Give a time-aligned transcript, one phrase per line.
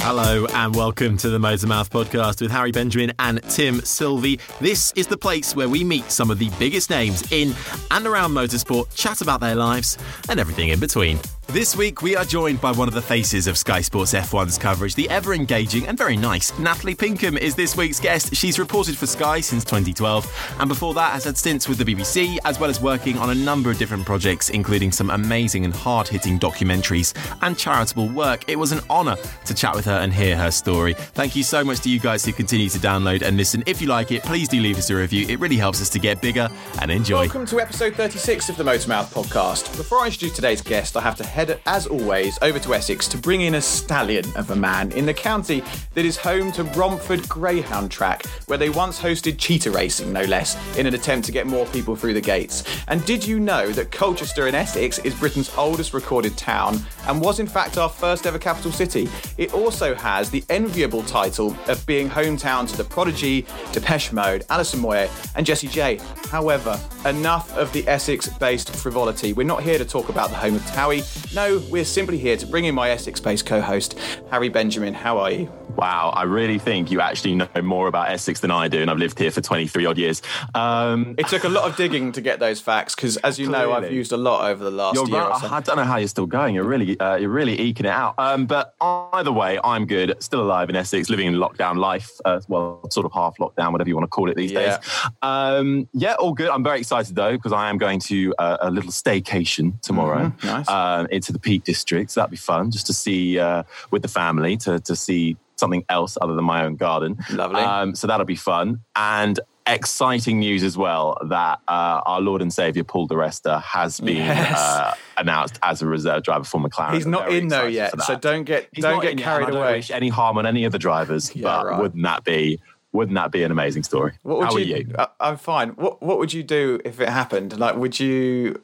[0.00, 4.38] Hello and welcome to the Motormouth podcast with Harry Benjamin and Tim Sylvie.
[4.60, 7.54] This is the place where we meet some of the biggest names in
[7.90, 9.96] and around motorsport, chat about their lives
[10.28, 11.18] and everything in between.
[11.48, 14.96] This week, we are joined by one of the faces of Sky Sports F1's coverage,
[14.96, 18.34] the ever engaging and very nice Natalie Pinkham is this week's guest.
[18.34, 22.36] She's reported for Sky since 2012, and before that has had stints with the BBC,
[22.44, 26.08] as well as working on a number of different projects, including some amazing and hard
[26.08, 28.44] hitting documentaries and charitable work.
[28.48, 30.94] It was an honour to chat with her and hear her story.
[30.94, 33.62] Thank you so much to you guys who continue to download and listen.
[33.66, 35.26] If you like it, please do leave us a review.
[35.28, 36.48] It really helps us to get bigger
[36.82, 37.26] and enjoy.
[37.26, 39.74] Welcome to episode 36 of the Motormouth podcast.
[39.76, 43.18] Before I introduce today's guest, I have to head, as always, over to Essex to
[43.18, 45.62] bring in a stallion of a man in the county
[45.92, 50.56] that is home to Romford Greyhound Track, where they once hosted cheetah racing, no less,
[50.78, 52.64] in an attempt to get more people through the gates.
[52.88, 57.38] And did you know that Colchester in Essex is Britain's oldest recorded town and was
[57.38, 59.06] in fact our first ever capital city?
[59.36, 64.80] It also has the enviable title of being hometown to the Prodigy, Depeche Mode, Alison
[64.80, 66.00] Moyet, and Jessie J.
[66.30, 69.34] However, enough of the Essex based frivolity.
[69.34, 71.25] We're not here to talk about the home of Towie.
[71.36, 73.98] No, we're simply here to bring in my Essex based co host,
[74.30, 74.94] Harry Benjamin.
[74.94, 75.52] How are you?
[75.76, 78.96] Wow, I really think you actually know more about Essex than I do, and I've
[78.96, 80.22] lived here for 23 odd years.
[80.54, 83.66] Um, it took a lot of digging to get those facts because, as you clearly.
[83.66, 85.20] know, I've used a lot over the last you're year.
[85.20, 85.38] Right.
[85.38, 85.48] So.
[85.48, 86.54] I don't know how you're still going.
[86.54, 88.14] You're really, uh, you're really eking it out.
[88.16, 90.16] Um, but either way, I'm good.
[90.22, 92.10] Still alive in Essex, living in lockdown life.
[92.24, 94.78] Uh, well, sort of half lockdown, whatever you want to call it these yeah.
[94.78, 95.08] days.
[95.20, 96.48] Um, yeah, all good.
[96.48, 100.46] I'm very excited though because I am going to uh, a little staycation tomorrow mm-hmm.
[100.46, 100.68] nice.
[100.68, 102.10] Uh, into the Peak District.
[102.10, 105.84] So that'd be fun just to see uh, with the family to to see something
[105.88, 107.18] else other than my own garden.
[107.30, 107.60] Lovely.
[107.60, 108.80] Um, so that'll be fun.
[108.94, 114.16] And exciting news as well that uh, our Lord and Savior Paul Resta has been
[114.16, 114.56] yes.
[114.56, 116.94] uh, announced as a reserve driver for McLaren.
[116.94, 119.82] He's not in though yet, so don't get He's don't get carried away.
[119.90, 121.80] any harm on any of the drivers, yeah, but right.
[121.80, 122.60] wouldn't that be
[122.96, 124.14] wouldn't that be an amazing story?
[124.22, 124.94] What would How you, are you?
[125.20, 125.70] I'm fine.
[125.70, 127.58] What What would you do if it happened?
[127.58, 128.54] Like, would you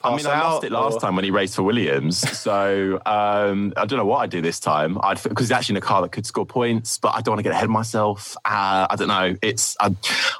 [0.00, 1.00] pass I mean, I lost it last or?
[1.00, 2.18] time when he raced for Williams.
[2.38, 4.98] so um, I don't know what I'd do this time.
[5.02, 7.38] I'd because he's actually in a car that could score points, but I don't want
[7.38, 8.36] to get ahead of myself.
[8.44, 9.36] Uh, I don't know.
[9.40, 9.94] It's I,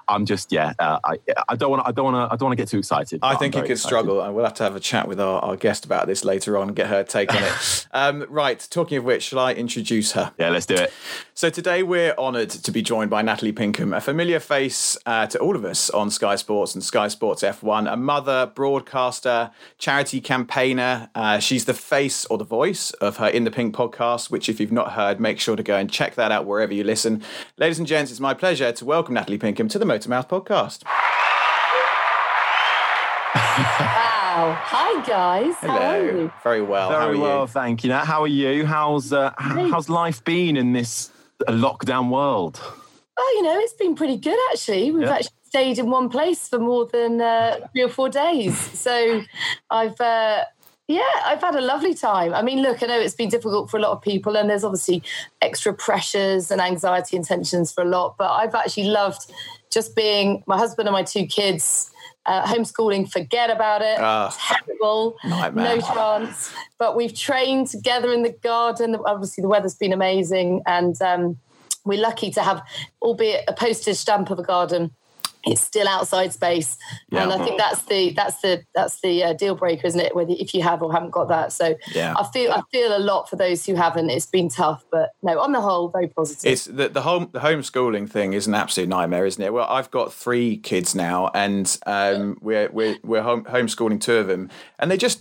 [0.09, 0.75] am just yeah.
[0.79, 1.19] Uh, I
[1.49, 3.21] I don't want I don't want to I don't want to get too excited.
[3.23, 3.87] I think he could excited.
[3.87, 6.59] struggle, and we'll have to have a chat with our, our guest about this later
[6.59, 7.87] on and get her take on it.
[7.93, 8.67] um, right.
[8.71, 10.33] Talking of which, shall I introduce her?
[10.39, 10.93] Yeah, let's do it.
[11.35, 15.39] So today we're honoured to be joined by Natalie Pinkham, a familiar face uh, to
[15.41, 21.11] all of us on Sky Sports and Sky Sports F1, a mother, broadcaster, charity campaigner.
[21.15, 24.59] Uh, she's the face or the voice of her In the Pink podcast, which, if
[24.59, 27.23] you've not heard, make sure to go and check that out wherever you listen.
[27.59, 30.83] Ladies and gents, it's my pleasure to welcome Natalie Pinkham to the Motormouth podcast.
[33.35, 34.57] Wow.
[34.65, 35.55] Hi, guys.
[35.61, 35.75] Hello.
[35.75, 36.33] How are you?
[36.43, 36.89] Very well.
[36.89, 37.49] Very well, you?
[37.49, 37.91] thank you.
[37.91, 38.65] Now how are you?
[38.65, 41.11] How's uh, how's life been in this
[41.47, 42.59] a lockdown world?
[43.19, 44.91] Oh, you know, it's been pretty good actually.
[44.91, 45.15] We've yeah.
[45.15, 48.55] actually stayed in one place for more than uh, three or four days.
[48.87, 49.23] So
[49.71, 50.45] I've, uh,
[50.87, 52.33] yeah, I've had a lovely time.
[52.35, 54.63] I mean, look, I know it's been difficult for a lot of people, and there's
[54.63, 55.03] obviously
[55.43, 59.33] extra pressures and anxiety and tensions for a lot, but I've actually loved
[59.73, 61.91] just being my husband and my two kids.
[62.27, 63.99] Uh, homeschooling, forget about it.
[64.01, 65.17] Uh, Terrible.
[65.25, 65.77] Nightmare.
[65.77, 66.53] No chance.
[66.77, 68.97] But we've trained together in the garden.
[69.07, 70.63] Obviously, the weather's been amazing.
[70.67, 71.39] And um,
[71.87, 72.63] we're lucky to have,
[73.01, 74.91] albeit a postage stamp of a garden,
[75.47, 76.77] it's still outside space.
[77.09, 77.23] Yeah.
[77.23, 80.15] and i think that's the that's the that's the uh, deal breaker isn't it?
[80.15, 81.53] Whether if you have or haven't got that.
[81.53, 82.15] So yeah.
[82.19, 84.11] i feel i feel a lot for those who haven't.
[84.11, 86.53] It's been tough but no on the whole very positive.
[86.53, 89.53] It's the, the home the homeschooling thing is an absolute nightmare isn't it?
[89.53, 94.27] Well i've got three kids now and um, we're we're, we're home, homeschooling two of
[94.27, 94.51] them.
[94.79, 95.21] And they just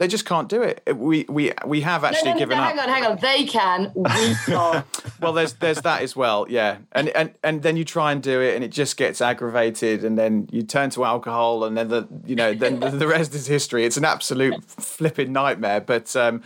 [0.00, 0.82] they just can't do it.
[0.96, 2.70] We we we have actually no, no, given no, up.
[2.70, 3.18] Hang on, hang on.
[3.18, 3.92] They can.
[3.94, 4.08] We
[4.46, 4.86] can't.
[5.20, 6.46] well, there's there's that as well.
[6.48, 10.02] Yeah, and and and then you try and do it, and it just gets aggravated,
[10.02, 13.46] and then you turn to alcohol, and then the you know then the, rest is
[13.46, 13.84] history.
[13.84, 15.82] It's an absolute flipping nightmare.
[15.82, 16.42] But um,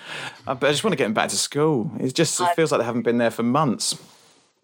[0.49, 1.93] I, but I just want to get them back to school.
[2.00, 3.96] It just it feels like they haven't been there for months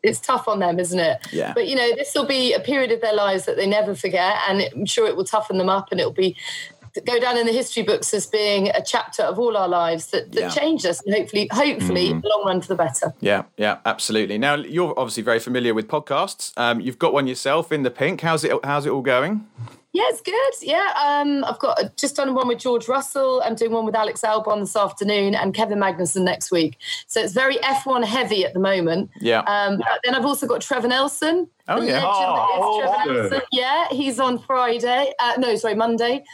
[0.03, 1.19] it's tough on them, isn't it?
[1.31, 1.53] Yeah.
[1.53, 4.37] But you know, this will be a period of their lives that they never forget,
[4.49, 6.37] and I'm sure it will toughen them up, and it'll be
[7.07, 10.33] go down in the history books as being a chapter of all our lives that,
[10.33, 10.49] that yeah.
[10.49, 12.23] changed us and hopefully hopefully mm.
[12.25, 16.53] long run for the better yeah yeah absolutely now you're obviously very familiar with podcasts
[16.57, 19.47] um, you've got one yourself in the pink how's it how's it all going
[19.93, 20.35] Yeah, it's good.
[20.63, 23.43] Yeah, um, I've got just done one with George Russell.
[23.45, 26.79] I'm doing one with Alex Albon this afternoon and Kevin Magnussen next week.
[27.09, 29.11] So it's very F1 heavy at the moment.
[29.21, 29.41] Yeah.
[29.41, 31.49] Um, but then I've also got Trevor Nelson.
[31.71, 31.93] Oh, yeah.
[31.93, 33.41] legend Oh, awesome.
[33.53, 35.13] Yeah, he's on Friday.
[35.19, 36.25] Uh, no, sorry, Monday.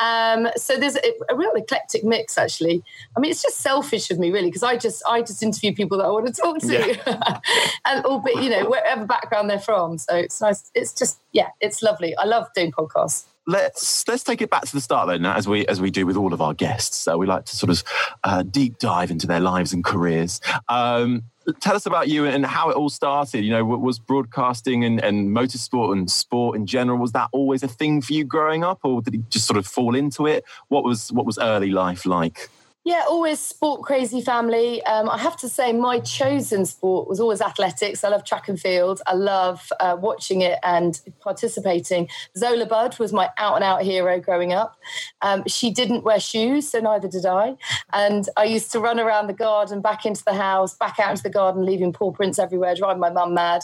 [0.00, 2.82] Um, so there's a, a real eclectic mix, actually.
[3.16, 5.98] I mean, it's just selfish of me, really, because I just I just interview people
[5.98, 7.40] that I want to talk to,
[7.84, 9.98] and all but you know whatever background they're from.
[9.98, 10.70] So it's nice.
[10.74, 12.16] It's just yeah, it's lovely.
[12.16, 13.24] I love doing podcasts.
[13.46, 16.16] let's let's take it back to the start then, as we as we do with
[16.16, 16.96] all of our guests.
[16.96, 17.84] So we like to sort of
[18.22, 20.40] uh, deep dive into their lives and careers.
[20.68, 21.24] Um,
[21.60, 23.44] tell us about you and how it all started.
[23.44, 26.98] You know, was broadcasting and, and motorsport and sport in general?
[26.98, 29.66] Was that always a thing for you growing up, or did you just sort of
[29.66, 30.44] fall into it?
[30.68, 32.50] What was what was early life like?
[32.86, 34.84] Yeah, always sport crazy family.
[34.84, 38.04] Um, I have to say, my chosen sport was always athletics.
[38.04, 39.00] I love track and field.
[39.06, 42.10] I love uh, watching it and participating.
[42.36, 44.76] Zola Budd was my out and out hero growing up.
[45.22, 47.56] Um, she didn't wear shoes, so neither did I.
[47.94, 51.22] And I used to run around the garden, back into the house, back out into
[51.22, 53.62] the garden, leaving paw prints everywhere, driving my mum mad.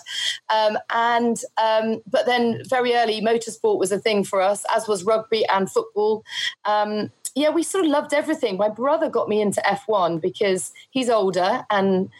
[0.48, 5.04] Um, and um, but then very early, motorsport was a thing for us, as was
[5.04, 6.24] rugby and football.
[6.64, 8.56] Um, yeah, we sort of loved everything.
[8.56, 12.10] My brother got me into F1 because he's older and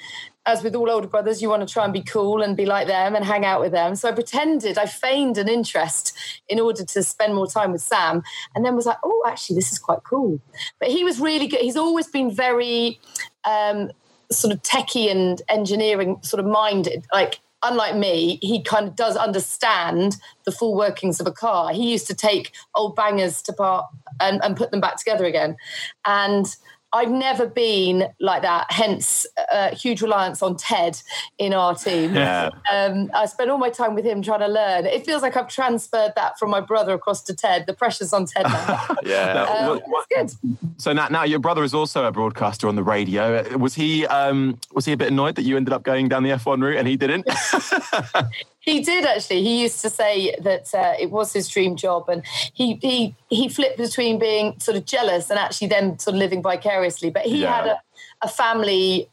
[0.47, 2.87] as with all older brothers, you want to try and be cool and be like
[2.87, 3.95] them and hang out with them.
[3.95, 6.17] So I pretended, I feigned an interest
[6.49, 8.23] in order to spend more time with Sam,
[8.55, 10.41] and then was like, oh, actually, this is quite cool.
[10.79, 11.61] But he was really good.
[11.61, 12.99] He's always been very
[13.45, 13.91] um,
[14.33, 17.07] sort of techie and engineering sort of minded.
[17.13, 21.73] Like, unlike me, he kind of does understand the full workings of a car.
[21.73, 23.87] He used to take old bangers to part
[24.21, 25.57] and, and put them back together again.
[26.05, 26.47] And
[26.93, 31.01] I've never been like that, hence uh, huge reliance on Ted
[31.39, 32.15] in our team.
[32.15, 32.51] Yeah.
[32.73, 34.87] Um, I spend all my time with him trying to learn.
[34.87, 37.67] It feels like I've transferred that from my brother across to Ted.
[37.67, 38.97] The pressure's on Ted now.
[39.05, 39.43] Yeah.
[39.45, 40.33] Um, what- good.
[40.79, 43.37] So now, now your brother is also a broadcaster on the radio.
[43.39, 46.23] Uh, Was he um, was he a bit annoyed that you ended up going down
[46.23, 47.27] the F1 route and he didn't?
[48.61, 49.43] He did actually.
[49.43, 52.23] He used to say that uh, it was his dream job, and
[52.53, 56.43] he he he flipped between being sort of jealous and actually then sort of living
[56.43, 57.11] vicariously.
[57.11, 57.57] But he Yeah.
[57.57, 57.81] had a,
[58.23, 59.09] a family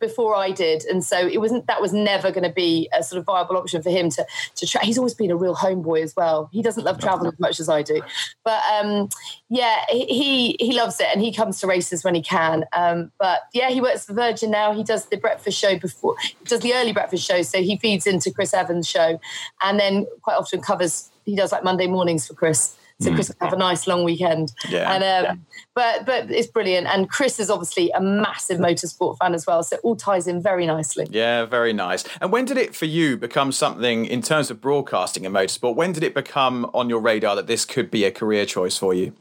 [0.00, 3.18] before I did, and so it wasn't that was never going to be a sort
[3.20, 4.26] of viable option for him to
[4.56, 4.82] to try.
[4.82, 6.48] He's always been a real homeboy as well.
[6.52, 8.02] He doesn't love travel as much as I do,
[8.44, 9.08] but um,
[9.48, 12.64] yeah, he he- he loves it, and he comes to races when he can.
[12.72, 14.72] Um, but yeah, he works for Virgin now.
[14.72, 18.06] He does the breakfast show before, he does the early breakfast show, so he feeds
[18.06, 19.20] into Chris Evans' show,
[19.62, 21.10] and then quite often covers.
[21.24, 22.74] He does like Monday mornings for Chris.
[23.00, 24.52] So Chris can have a nice long weekend.
[24.68, 24.92] Yeah.
[24.92, 26.88] And um, but but it's brilliant.
[26.88, 29.62] And Chris is obviously a massive motorsport fan as well.
[29.62, 31.06] So it all ties in very nicely.
[31.08, 32.04] Yeah, very nice.
[32.20, 35.76] And when did it for you become something in terms of broadcasting and motorsport?
[35.76, 38.92] When did it become on your radar that this could be a career choice for
[38.92, 39.12] you?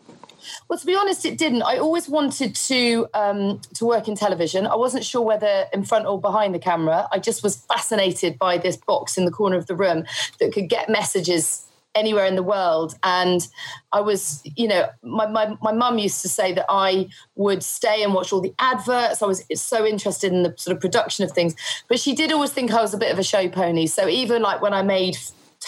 [0.68, 1.62] Well, to be honest, it didn't.
[1.62, 4.66] I always wanted to um, to work in television.
[4.66, 7.08] I wasn't sure whether in front or behind the camera.
[7.12, 10.06] I just was fascinated by this box in the corner of the room
[10.40, 11.67] that could get messages
[11.98, 12.96] anywhere in the world.
[13.04, 13.48] And
[13.92, 18.04] I was, you know, my my my mum used to say that I would stay
[18.04, 19.22] and watch all the adverts.
[19.22, 21.56] I was so interested in the sort of production of things.
[21.88, 23.88] But she did always think I was a bit of a show pony.
[23.88, 25.18] So even like when I made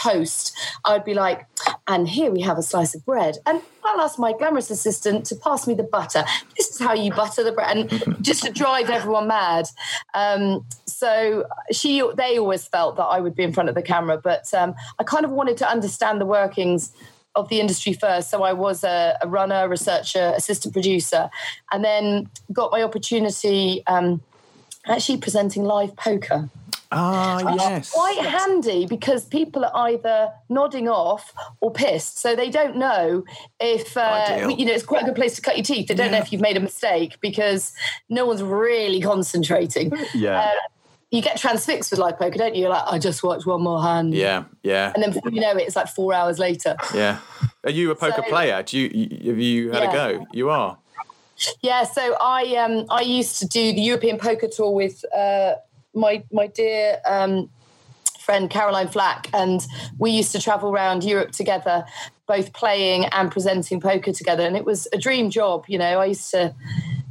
[0.01, 1.46] toast, I'd be like,
[1.88, 3.38] and here we have a slice of bread.
[3.46, 6.24] And I'll ask my glamorous assistant to pass me the butter.
[6.57, 7.78] This is how you butter the bread.
[7.78, 9.68] And just to drive everyone mad.
[10.13, 14.19] Um, so she, they always felt that I would be in front of the camera,
[14.24, 16.92] but um, I kind of wanted to understand the workings
[17.36, 18.30] of the industry first.
[18.30, 21.29] So I was a, a runner, researcher, assistant producer,
[21.72, 24.22] and then got my opportunity um,
[24.88, 26.50] actually presenting live poker.
[26.91, 32.77] Ah, It's quite handy because people are either nodding off or pissed, so they don't
[32.77, 33.24] know
[33.60, 34.74] if uh, you know.
[34.74, 35.88] It's quite a good place to cut your teeth.
[35.88, 37.74] They don't know if you've made a mistake because
[38.10, 39.93] no one's really concentrating.
[40.15, 40.39] Yeah.
[40.39, 40.51] Uh,
[41.12, 42.62] you get transfixed with live poker, don't you?
[42.62, 44.13] You're like, I just watched one more hand.
[44.13, 46.75] Yeah, yeah, And then before you know it, it's like four hours later.
[46.93, 47.19] yeah.
[47.63, 48.62] Are you a poker So- player?
[48.63, 49.89] Do you, you have you had Yeah.
[49.89, 50.27] a go?
[50.34, 50.77] You are.
[51.62, 55.53] Yeah, so I um I used to do the European Poker Tour with uh,
[55.93, 57.50] my my dear um,
[58.19, 59.65] friend Caroline Flack, and
[59.98, 61.86] we used to travel around Europe together,
[62.27, 65.65] both playing and presenting poker together, and it was a dream job.
[65.67, 66.53] You know, I used to.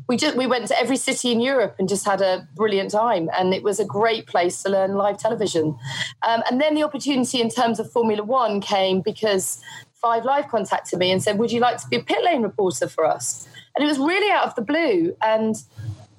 [0.08, 3.28] We just we went to every city in Europe and just had a brilliant time,
[3.36, 5.76] and it was a great place to learn live television.
[6.26, 9.60] Um, and then the opportunity in terms of Formula One came because
[10.00, 12.88] Five Live contacted me and said, "Would you like to be a pit lane reporter
[12.88, 15.14] for us?" And it was really out of the blue.
[15.20, 15.56] And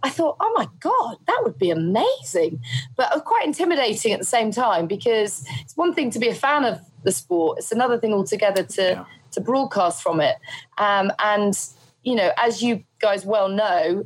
[0.02, 2.62] I thought, oh my God, that would be amazing.
[2.96, 6.66] But quite intimidating at the same time because it's one thing to be a fan
[6.66, 9.06] of the sport, it's another thing altogether to, yeah.
[9.32, 10.36] to broadcast from it.
[10.78, 11.58] Um, and,
[12.04, 14.06] you know, as you guys well know,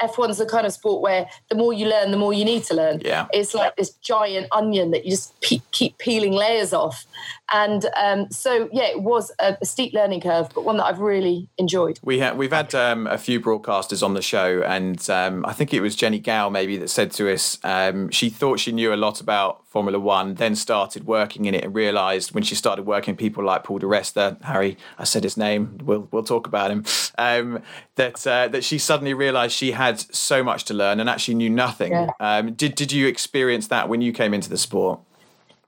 [0.00, 2.74] F1's the kind of sport where the more you learn, the more you need to
[2.74, 3.00] learn.
[3.04, 3.26] Yeah.
[3.32, 7.06] It's like this giant onion that you just pe- keep peeling layers off.
[7.52, 11.00] And um, so, yeah, it was a, a, steep learning curve, but one that I've
[11.00, 11.98] really enjoyed.
[12.02, 15.74] We ha- we've had um, a few broadcasters on the show, and um, I think
[15.74, 18.96] it was Jennie Gow maybe that said to us um, she thought she knew a
[18.96, 23.14] lot about Formula One, then started working in it and realised when she started working
[23.14, 26.84] people like Paul di Resta, Harry, I said his name, we'll we'll talk about him,
[27.16, 27.62] um,
[27.94, 31.48] that uh, that she suddenly realised she had so much to learn and actually knew
[31.48, 31.92] nothing.
[31.92, 32.08] Yeah.
[32.18, 34.98] Um, did did you experience that when you came into the sport?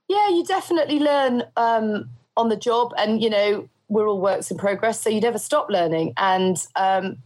[0.09, 4.57] Yeah, you definitely learn um, on the job, and you know we're all works in
[4.57, 7.19] progress, so you never stop learning, and um,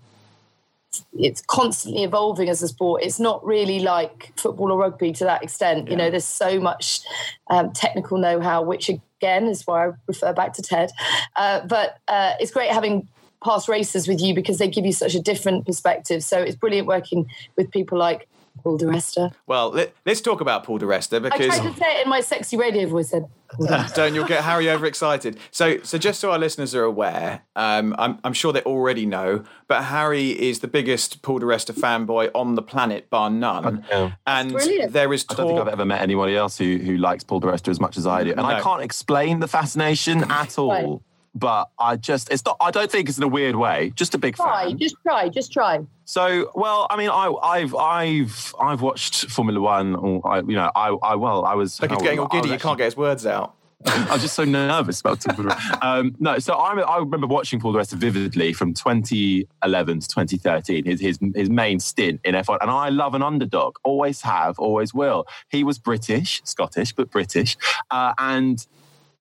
[1.14, 3.04] it's constantly evolving as a sport.
[3.04, 5.86] It's not really like football or rugby to that extent.
[5.86, 5.92] Yeah.
[5.92, 7.02] You know, there's so much
[7.50, 10.92] um, technical know-how, which again is why I refer back to Ted.
[11.36, 13.08] Uh, but uh, it's great having
[13.44, 16.24] past races with you because they give you such a different perspective.
[16.24, 18.28] So it's brilliant working with people like
[18.68, 19.32] Paul di Resta.
[19.46, 22.10] Well, let, us talk about Paul di Resta because I tried to say it in
[22.10, 23.12] my sexy radio voice.
[23.12, 23.28] Then
[23.96, 25.40] don't you'll get Harry overexcited.
[25.52, 29.46] So, so just so our listeners are aware, um, I'm, I'm sure they already know,
[29.70, 33.86] but Harry is the biggest Paul di Resta fanboy on the planet, bar none.
[34.26, 34.52] And
[34.90, 35.24] there is.
[35.24, 35.40] Talk...
[35.40, 37.80] I don't think I've ever met anybody else who who likes Paul di Resta as
[37.80, 38.46] much as I do, and no.
[38.46, 40.72] I can't explain the fascination at all.
[40.72, 41.02] Right
[41.38, 42.58] but I just it's not.
[42.60, 43.92] I don't think it's in a weird way.
[43.96, 44.78] Just a big try, fan.
[44.78, 45.80] Just try, just try.
[46.06, 50.22] So, well, I mean, I, have I've I've watched Formula One.
[50.24, 51.82] I, you know, I, I well, I was.
[51.82, 52.50] Look, he's getting all giddy.
[52.50, 53.56] You can't get his words out.
[53.86, 55.50] I'm just so nervous about talking.
[55.82, 60.86] um, no, so I, I remember watching Paul di Resta vividly from 2011 to 2013.
[60.86, 63.76] His his his main stint in F1, and I love an underdog.
[63.84, 65.28] Always have, always will.
[65.50, 67.56] He was British, Scottish, but British,
[67.92, 68.66] uh, and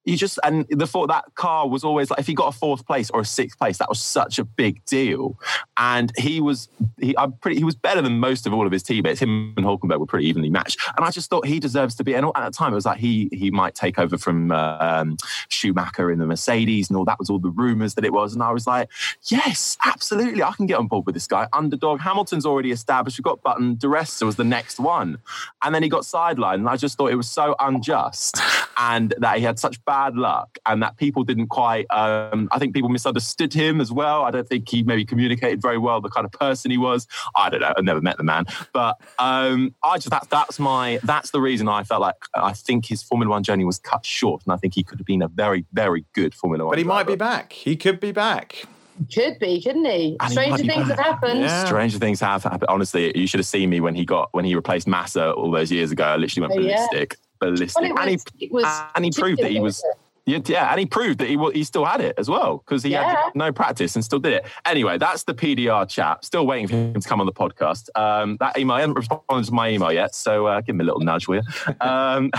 [0.07, 2.87] you just and the thought that car was always like if he got a fourth
[2.87, 5.37] place or a sixth place, that was such a big deal.
[5.77, 8.85] And he was he I'm pretty he was better than most of all of his
[8.85, 9.21] teammates.
[9.21, 10.79] Him and Hulkenberg were pretty evenly matched.
[10.97, 12.15] And I just thought he deserves to be.
[12.15, 15.17] And at the time, it was like he he might take over from um,
[15.49, 18.33] Schumacher in the Mercedes and all that was all the rumors that it was.
[18.33, 18.89] And I was like,
[19.25, 21.49] yes, absolutely, I can get on board with this guy.
[21.53, 21.99] Underdog.
[22.01, 23.19] Hamilton's already established.
[23.19, 23.75] We've got Button.
[23.75, 25.19] Di Resta was the next one,
[25.63, 26.55] and then he got sidelined.
[26.55, 28.41] And I just thought it was so unjust
[28.77, 32.59] and that he had such bad bad luck and that people didn't quite um, i
[32.59, 36.11] think people misunderstood him as well i don't think he maybe communicated very well the
[36.11, 39.75] kind of person he was i don't know i've never met the man but um,
[39.83, 43.31] i just that, that's my that's the reason i felt like i think his formula
[43.31, 46.05] one journey was cut short and i think he could have been a very very
[46.13, 46.99] good formula one but he driver.
[46.99, 48.65] might be back he could be back
[49.13, 50.17] could be, couldn't he?
[50.21, 51.41] And Stranger he things have happened.
[51.41, 51.67] Yeah.
[51.67, 52.65] Stranger things have happened.
[52.71, 55.71] Honestly, you should have seen me when he got when he replaced Massa all those
[55.71, 56.05] years ago.
[56.05, 57.17] I literally went ballistic.
[57.19, 57.83] Yeah ballistic.
[57.83, 59.83] Well, was, and he, and he proved that he was.
[60.29, 63.09] Yeah, and he proved that he he still had it as well because he yeah.
[63.09, 64.47] had no practice and still did it.
[64.65, 66.25] Anyway, that's the PDR chat.
[66.25, 67.89] Still waiting for him to come on the podcast.
[67.95, 70.85] Um, that email, I haven't responded to my email yet, so uh, give him a
[70.85, 71.75] little nudge, will you?
[71.81, 72.33] Um,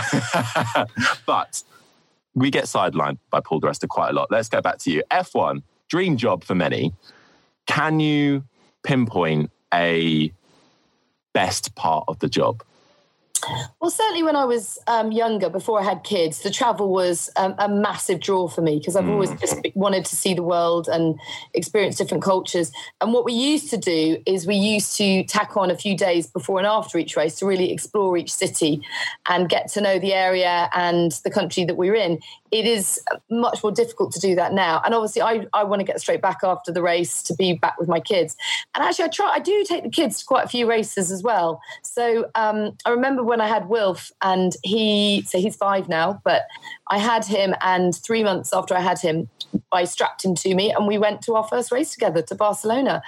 [1.26, 1.62] but
[2.34, 4.30] we get sidelined by Paul di Resta quite a lot.
[4.30, 5.02] Let's go back to you.
[5.10, 6.92] F1, dream job for many.
[7.66, 8.44] Can you
[8.82, 10.32] pinpoint a
[11.32, 12.62] best part of the job?
[13.80, 17.54] Well, certainly when I was um, younger, before I had kids, the travel was um,
[17.58, 19.12] a massive draw for me because I've mm.
[19.12, 21.18] always just wanted to see the world and
[21.54, 22.72] experience different cultures.
[23.00, 26.26] And what we used to do is we used to tack on a few days
[26.26, 28.82] before and after each race to really explore each city
[29.28, 32.18] and get to know the area and the country that we're in
[32.50, 34.80] it is much more difficult to do that now.
[34.84, 37.78] And obviously, I, I want to get straight back after the race to be back
[37.78, 38.36] with my kids.
[38.74, 39.30] And actually, I try.
[39.34, 41.60] I do take the kids to quite a few races as well.
[41.82, 46.42] So um, I remember when I had Wilf, and he so he's five now, but
[46.90, 49.28] I had him, and three months after I had him,
[49.72, 53.02] I strapped him to me, and we went to our first race together to Barcelona,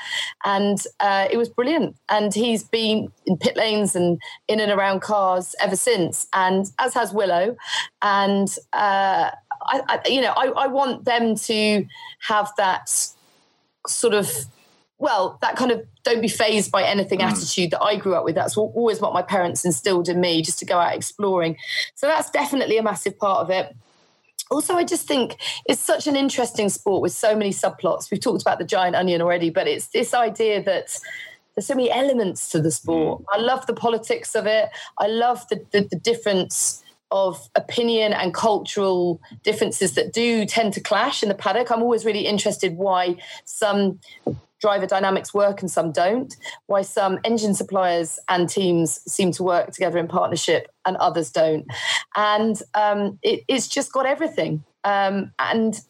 [0.45, 1.97] and uh, it was brilliant.
[2.09, 6.95] And he's been in pit lanes and in and around cars ever since, and as
[6.95, 7.57] has Willow,
[8.03, 8.49] and.
[8.73, 9.31] Uh,
[9.62, 11.85] I, I, you know, I, I want them to
[12.21, 12.89] have that
[13.87, 14.31] sort of
[15.00, 17.25] well, that kind of don't be phased by anything mm.
[17.25, 18.35] attitude that I grew up with.
[18.35, 21.57] That's always what my parents instilled in me, just to go out exploring.
[21.95, 23.75] So that's definitely a massive part of it.
[24.50, 28.11] Also, I just think it's such an interesting sport with so many subplots.
[28.11, 30.99] We've talked about the giant onion already, but it's this idea that
[31.54, 33.21] there's so many elements to the sport.
[33.21, 33.25] Mm.
[33.33, 34.69] I love the politics of it.
[34.99, 40.80] I love the, the, the difference of opinion and cultural differences that do tend to
[40.80, 41.71] clash in the paddock.
[41.71, 43.99] I'm always really interested why some
[44.61, 46.37] driver dynamics work and some don't,
[46.67, 51.67] why some engine suppliers and teams seem to work together in partnership and others don't.
[52.14, 54.62] And um, it, it's just got everything.
[54.85, 55.81] Um, and,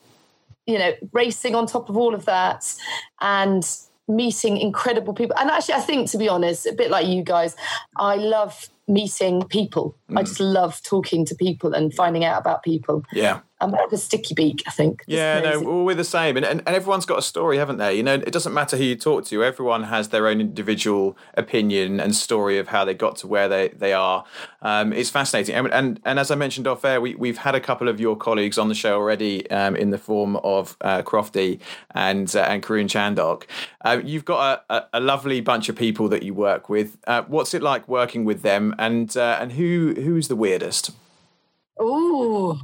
[0.66, 2.74] you know, racing on top of all of that
[3.20, 3.68] and
[4.08, 5.36] meeting incredible people.
[5.38, 7.56] And actually, I think, to be honest, a bit like you guys,
[7.96, 9.96] I love meeting people.
[10.10, 10.18] Mm.
[10.18, 13.04] I just love talking to people and finding out about people.
[13.12, 13.40] Yeah.
[13.60, 15.04] I'm like a sticky beak, I think.
[15.06, 16.36] Yeah, no, well, we're the same.
[16.36, 17.94] And, and, and everyone's got a story, haven't they?
[17.94, 22.00] You know, it doesn't matter who you talk to, everyone has their own individual opinion
[22.00, 24.24] and story of how they got to where they, they are.
[24.62, 25.54] Um, it's fascinating.
[25.54, 28.16] And, and, and as I mentioned off air, we, we've had a couple of your
[28.16, 31.60] colleagues on the show already um, in the form of uh, Crofty
[31.94, 33.44] and, uh, and Karun Chandhok.
[33.82, 36.98] Uh, you've got a, a, a, lovely bunch of people that you work with.
[37.06, 38.74] Uh, what's it like working with them?
[38.80, 40.90] And, uh, and who who's the weirdest?
[41.78, 42.58] Oh,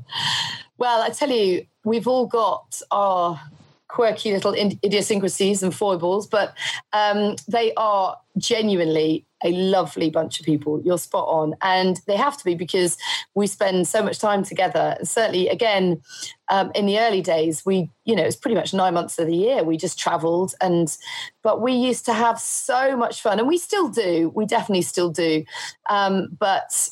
[0.79, 3.41] well, I tell you, we've all got our
[3.89, 6.55] quirky little idiosyncrasies and foibles, but
[6.93, 10.83] um, they are genuinely a lovely bunch of people.
[10.85, 11.55] You're spot on.
[11.63, 12.97] And they have to be because
[13.35, 14.97] we spend so much time together.
[15.03, 16.03] Certainly, again,
[16.49, 19.37] um, in the early days, we, you know, it's pretty much nine months of the
[19.37, 19.65] year.
[19.65, 20.97] We just traveled and,
[21.43, 24.33] but we used to have so much fun and we still do.
[24.35, 25.45] We definitely still do.
[25.89, 26.91] Um, but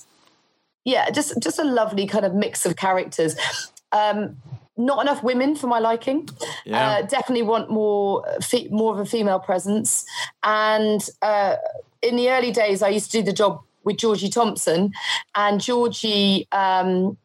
[0.84, 3.36] yeah, just, just a lovely kind of mix of characters.
[3.92, 4.36] Um,
[4.76, 6.28] not enough women for my liking.
[6.64, 6.88] Yeah.
[6.88, 10.04] Uh, definitely want more fe- more of a female presence.
[10.42, 11.56] And uh,
[12.02, 14.92] in the early days, I used to do the job with Georgie Thompson,
[15.34, 17.16] and Georgie um,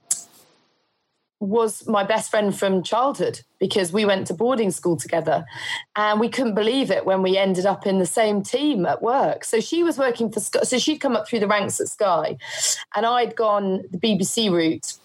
[1.39, 5.45] was my best friend from childhood because we went to boarding school together
[5.95, 9.45] and we couldn't believe it when we ended up in the same team at work.
[9.45, 12.37] So she was working for sky so she'd come up through the ranks at sky
[12.95, 14.97] and i'd gone the bbc route.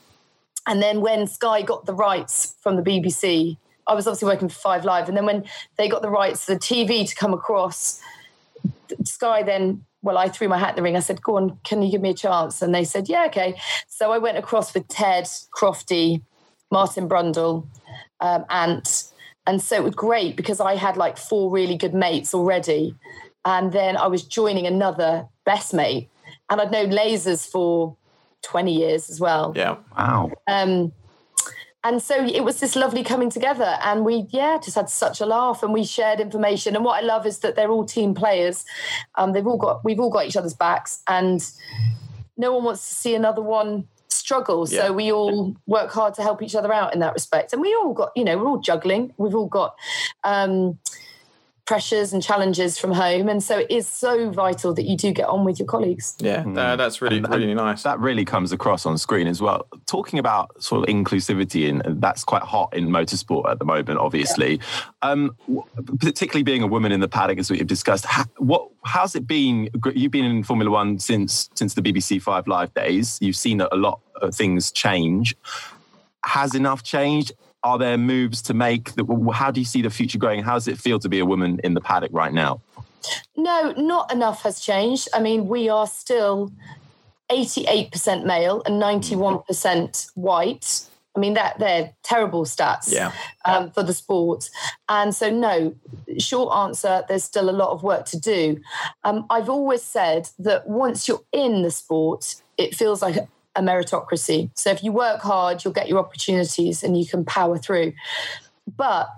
[0.66, 4.54] And then when Sky got the rights from the BBC, I was obviously working for
[4.54, 5.44] Five Live, and then when
[5.76, 8.00] they got the rights for the TV to come across,
[9.04, 10.96] Sky then well, I threw my hat in the ring.
[10.96, 13.58] I said, "Go on, can you give me a chance?" And they said, "Yeah, okay."
[13.88, 15.24] So I went across with Ted,
[15.56, 16.20] Crofty,
[16.70, 17.66] Martin Brundle,
[18.20, 19.04] um, Ant,
[19.46, 22.94] and so it was great because I had like four really good mates already,
[23.46, 26.10] and then I was joining another best mate,
[26.50, 27.96] and I'd known lasers for
[28.42, 29.54] 20 years as well.
[29.56, 29.76] Yeah.
[29.96, 30.32] Wow.
[30.46, 30.92] Um,
[31.84, 33.76] and so it was this lovely coming together.
[33.82, 36.74] And we yeah just had such a laugh and we shared information.
[36.74, 38.64] And what i love is that they're all team players.
[39.16, 41.46] Um, they've all got we've all got each other's backs and
[42.36, 44.66] no one wants to see another one struggle.
[44.68, 44.86] Yeah.
[44.86, 47.52] so we all work hard to help each other out in that respect.
[47.52, 49.12] And we all got you know we're all juggling.
[49.18, 49.76] We've all got
[50.24, 50.78] um,
[51.66, 53.28] pressures and challenges from home.
[53.28, 56.14] And so it is so vital that you do get on with your colleagues.
[56.18, 56.56] Yeah, mm.
[56.58, 57.82] uh, that's really, and, really nice.
[57.84, 59.66] That really comes across on screen as well.
[59.86, 64.60] Talking about sort of inclusivity, and that's quite hot in motorsport at the moment, obviously.
[65.02, 65.10] Yeah.
[65.10, 65.36] Um,
[66.00, 69.70] particularly being a woman in the paddock, as we've discussed, how, what, how's it been?
[69.94, 73.18] You've been in Formula One since, since the BBC Five Live days.
[73.22, 75.34] You've seen a lot of things change.
[76.24, 77.32] Has enough changed?
[77.64, 78.90] Are there moves to make?
[79.32, 80.42] how do you see the future going?
[80.42, 82.60] How does it feel to be a woman in the paddock right now?
[83.36, 85.08] No, not enough has changed.
[85.12, 86.52] I mean, we are still
[87.30, 90.82] 88% male and 91% white.
[91.16, 93.12] I mean, that they're terrible stats yeah.
[93.44, 94.50] um, for the sport.
[94.88, 95.74] And so, no,
[96.18, 98.60] short answer, there's still a lot of work to do.
[99.04, 103.16] Um, I've always said that once you're in the sport, it feels like
[103.56, 104.50] a meritocracy.
[104.54, 107.92] So if you work hard, you'll get your opportunities and you can power through.
[108.76, 109.08] But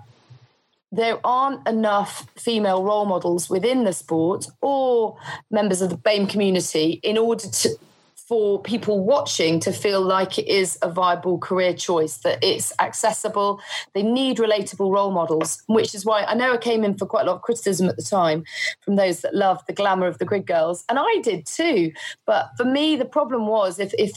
[0.91, 5.17] there aren't enough female role models within the sport or
[5.51, 7.77] members of the BAME community in order to
[8.27, 13.61] for people watching to feel like it is a viable career choice, that it's accessible.
[13.93, 17.21] They need relatable role models, which is why I know I came in for quite
[17.25, 18.43] a lot of criticism at the time
[18.81, 20.83] from those that loved the glamour of the grid girls.
[20.89, 21.93] And I did too.
[22.25, 24.11] But for me, the problem was if, if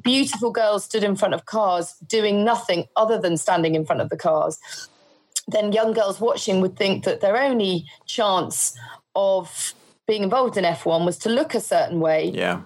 [0.00, 4.08] beautiful girls stood in front of cars doing nothing other than standing in front of
[4.08, 4.58] the cars,
[5.48, 8.74] then young girls watching would think that their only chance
[9.14, 9.74] of
[10.06, 12.30] being involved in F1 was to look a certain way.
[12.30, 12.62] Yeah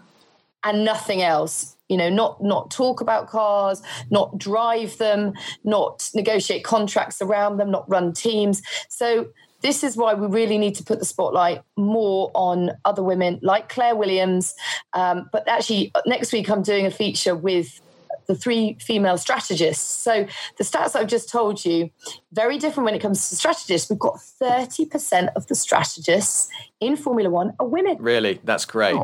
[0.64, 1.76] and nothing else.
[1.88, 5.32] You know not not talk about cars not drive them
[5.64, 8.60] not negotiate contracts around them not run teams.
[8.90, 9.28] So
[9.62, 13.70] this is why we really need to put the spotlight more on other women like
[13.70, 14.54] claire williams.
[14.92, 17.80] Um, but actually next week i'm doing a feature with
[18.26, 19.84] the three female strategists.
[19.84, 21.90] So the stats I've just told you,
[22.32, 23.88] very different when it comes to strategists.
[23.88, 26.48] We've got 30% of the strategists
[26.80, 27.96] in Formula One are women.
[27.98, 28.40] Really?
[28.44, 28.96] That's great.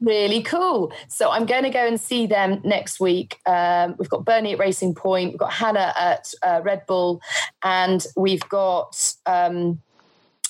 [0.00, 0.92] Really cool.
[1.08, 3.38] So I'm going to go and see them next week.
[3.46, 7.20] Um, we've got Bernie at Racing Point, we've got Hannah at uh, Red Bull,
[7.62, 9.14] and we've got.
[9.26, 9.82] Um,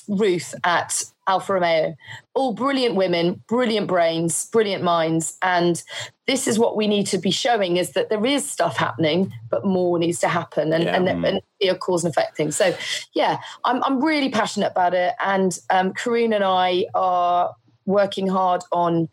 [0.07, 1.95] Ruth at Alfa Romeo.
[2.33, 5.37] All brilliant women, brilliant brains, brilliant minds.
[5.41, 5.81] And
[6.27, 9.65] this is what we need to be showing is that there is stuff happening, but
[9.65, 10.95] more needs to happen and, yeah.
[10.95, 12.51] and, and be a cause and effect thing.
[12.51, 12.75] So,
[13.13, 15.13] yeah, I'm, I'm really passionate about it.
[15.23, 17.55] And um, Karun and I are
[17.85, 19.09] working hard on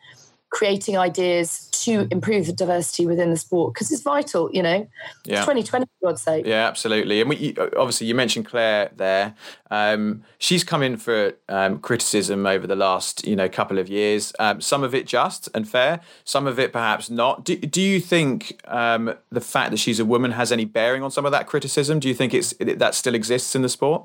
[0.50, 4.86] creating ideas to improve the diversity within the sport because it's vital, you know.
[5.24, 5.40] Yeah.
[5.40, 6.46] 2020, for God's sake.
[6.46, 7.20] Yeah, absolutely.
[7.20, 9.34] And we, obviously, you mentioned Claire there.
[9.70, 14.32] Um, she's come in for um, criticism over the last, you know, couple of years.
[14.38, 17.44] Um, some of it just and fair, some of it perhaps not.
[17.44, 21.10] Do, do you think um, the fact that she's a woman has any bearing on
[21.10, 22.00] some of that criticism?
[22.00, 24.04] Do you think it's that still exists in the sport?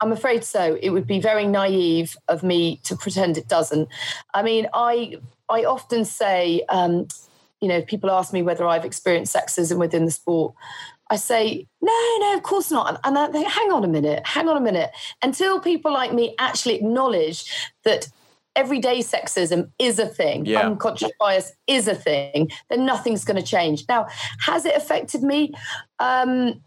[0.00, 0.78] I'm afraid so.
[0.80, 3.88] It would be very naive of me to pretend it doesn't.
[4.34, 5.16] I mean, I
[5.48, 7.08] I often say, um,
[7.60, 10.54] you know, people ask me whether I've experienced sexism within the sport.
[11.10, 13.00] I say, no, no, of course not.
[13.02, 14.90] And I think, hang on a minute, hang on a minute.
[15.22, 17.50] Until people like me actually acknowledge
[17.84, 18.08] that
[18.54, 20.66] everyday sexism is a thing, yeah.
[20.66, 23.84] unconscious bias is a thing, then nothing's going to change.
[23.88, 24.06] Now,
[24.40, 25.52] has it affected me?
[25.98, 26.60] Um,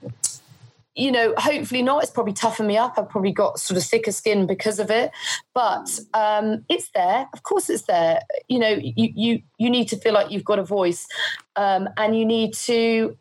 [0.96, 2.04] you know, hopefully not.
[2.04, 2.98] It's probably toughened me up.
[2.98, 5.12] I've probably got sort of thicker skin because of it.
[5.54, 7.28] But um, it's there.
[7.34, 8.22] Of course, it's there.
[8.48, 11.08] You know, you you you need to feel like you've got a voice,
[11.56, 13.18] um, and you need to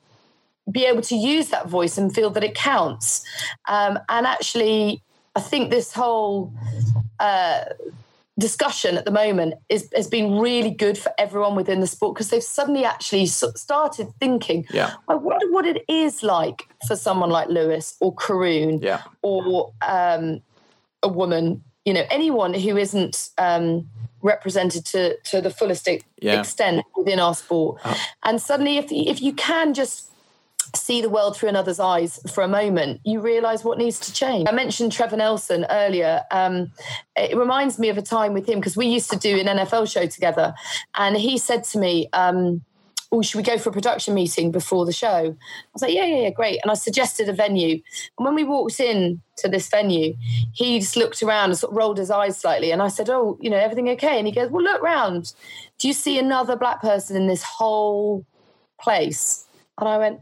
[0.71, 3.25] be able to use that voice and feel that it counts.
[3.69, 5.03] Um, and actually,
[5.37, 6.53] I think this whole
[7.21, 7.65] uh,
[8.41, 12.31] discussion at the moment is, has been really good for everyone within the sport because
[12.31, 14.95] they've suddenly actually started thinking, yeah.
[15.09, 19.03] I wonder what it is like for someone like Lewis or Karun yeah.
[19.23, 20.41] or um,
[21.03, 23.89] a woman, you know, anyone who isn't um,
[24.23, 25.89] represented to, to the fullest
[26.21, 26.41] yeah.
[26.41, 27.81] extent within our sport.
[27.85, 28.05] Oh.
[28.25, 30.11] And suddenly, if, if you can just
[30.75, 34.49] see the world through another's eyes for a moment, you realize what needs to change.
[34.49, 36.23] I mentioned Trevor Nelson earlier.
[36.31, 36.73] Um,
[37.17, 39.91] it reminds me of a time with him because we used to do an NFL
[39.91, 40.55] show together.
[40.95, 42.63] And he said to me, um,
[43.13, 45.09] oh, should we go for a production meeting before the show?
[45.09, 45.35] I
[45.73, 46.61] was like, yeah, yeah, yeah, great.
[46.63, 47.81] And I suggested a venue.
[48.19, 50.15] And when we walked in to this venue,
[50.53, 52.71] he just looked around and sort of rolled his eyes slightly.
[52.71, 54.19] And I said, oh, you know, everything okay?
[54.19, 55.35] And he goes, well, look round.
[55.79, 58.25] Do you see another black person in this whole
[58.81, 59.47] place?
[59.79, 60.21] And I went,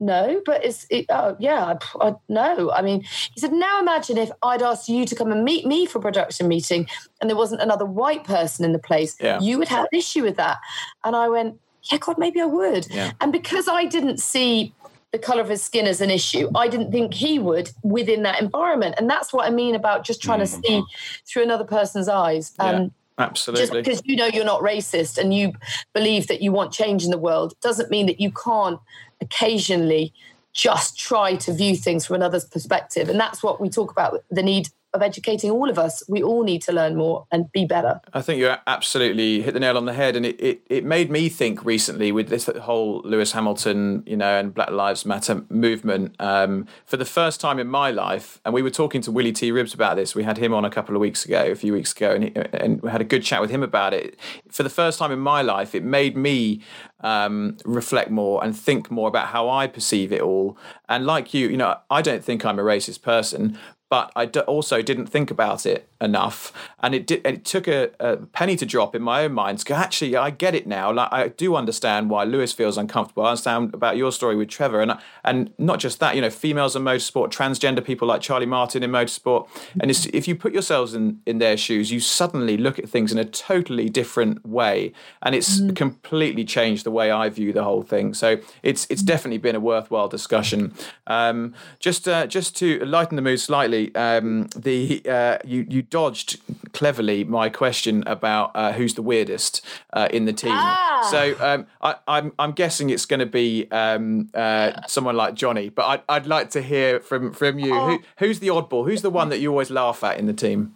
[0.00, 2.70] no, but it's it, oh yeah, I, I, no.
[2.72, 5.86] I mean, he said, now imagine if I'd asked you to come and meet me
[5.86, 6.88] for a production meeting,
[7.20, 9.16] and there wasn't another white person in the place.
[9.20, 9.40] Yeah.
[9.40, 10.58] You would have an issue with that.
[11.04, 12.86] And I went, yeah, God, maybe I would.
[12.90, 13.12] Yeah.
[13.20, 14.74] And because I didn't see
[15.12, 18.42] the color of his skin as an issue, I didn't think he would within that
[18.42, 18.96] environment.
[18.98, 20.60] And that's what I mean about just trying mm-hmm.
[20.60, 20.82] to see
[21.26, 22.52] through another person's eyes.
[22.58, 22.88] Um, yeah.
[23.18, 23.62] Absolutely.
[23.62, 25.52] Just because you know you're not racist and you
[25.92, 28.80] believe that you want change in the world doesn't mean that you can't
[29.20, 30.12] occasionally
[30.52, 33.08] just try to view things from another's perspective.
[33.08, 36.02] And that's what we talk about the need of educating all of us.
[36.08, 38.00] We all need to learn more and be better.
[38.12, 40.16] I think you absolutely hit the nail on the head.
[40.16, 44.38] And it, it, it made me think recently with this whole Lewis Hamilton, you know,
[44.38, 46.14] and Black Lives Matter movement.
[46.20, 49.50] Um, for the first time in my life, and we were talking to Willy T.
[49.50, 50.14] Ribbs about this.
[50.14, 52.32] We had him on a couple of weeks ago, a few weeks ago, and, he,
[52.52, 54.16] and we had a good chat with him about it.
[54.50, 56.60] For the first time in my life, it made me
[57.00, 60.56] um, reflect more and think more about how I perceive it all.
[60.88, 63.58] And like you, you know, I don't think I'm a racist person,
[63.94, 66.52] but I d- also didn't think about it enough,
[66.82, 67.24] and it did.
[67.24, 69.58] it took a, a, penny to drop in my own mind.
[69.58, 70.92] Because actually, I get it now.
[70.92, 73.24] Like I do understand why Lewis feels uncomfortable.
[73.24, 76.16] I understand about your story with Trevor, and and not just that.
[76.16, 79.46] You know, females in motorsport, transgender people like Charlie Martin in motorsport,
[79.80, 83.18] and if you put yourselves in in their shoes, you suddenly look at things in
[83.18, 85.76] a totally different way, and it's mm.
[85.76, 88.12] completely changed the way I view the whole thing.
[88.12, 90.74] So it's it's definitely been a worthwhile discussion.
[91.06, 96.40] Um, just uh, just to lighten the mood slightly um, the uh, you you dodged
[96.72, 100.52] cleverly my question about uh, who's the weirdest uh, in the team.
[100.52, 101.08] Ah.
[101.10, 105.34] So um, I, am I'm, I'm guessing it's going to be um, uh, someone like
[105.34, 107.74] Johnny, but I'd, I'd like to hear from from you.
[107.74, 107.88] Oh.
[107.88, 108.84] Who, who's the oddball?
[108.86, 110.74] Who's the one that you always laugh at in the team?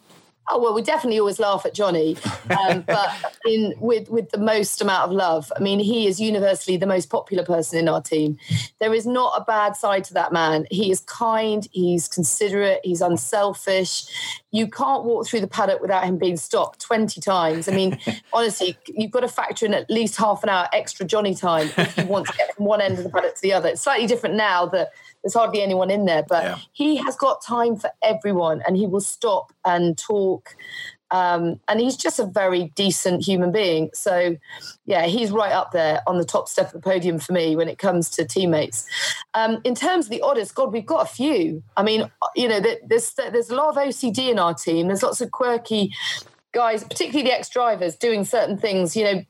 [0.51, 2.17] Oh well, we definitely always laugh at Johnny,
[2.51, 3.11] um, but
[3.47, 5.53] in with with the most amount of love.
[5.57, 8.39] I mean, he is universally the most popular person in our team.
[8.79, 10.67] There is not a bad side to that man.
[10.71, 11.67] He is kind.
[11.73, 12.81] He's considerate.
[12.83, 14.05] He's unselfish.
[14.51, 17.69] You can't walk through the paddock without him being stopped twenty times.
[17.69, 17.99] I mean,
[18.33, 21.97] honestly, you've got to factor in at least half an hour extra Johnny time if
[21.97, 23.69] you want to get from one end of the paddock to the other.
[23.69, 24.91] It's slightly different now that
[25.23, 26.59] there's hardly anyone in there, but yeah.
[26.73, 30.55] he has got time for everyone and he will stop and talk
[31.11, 33.91] Um, and he's just a very decent human being.
[33.95, 34.37] So,
[34.85, 37.69] yeah, he's right up there on the top step of the podium for me when
[37.69, 38.87] it comes to teammates.
[39.35, 41.63] Um, in terms of the oddest, God, we've got a few.
[41.77, 44.89] I mean, you know, there's there's a lot of OCD in our team.
[44.89, 45.95] There's lots of quirky
[46.53, 48.95] guys, particularly the ex-drivers, doing certain things.
[48.95, 49.25] You know,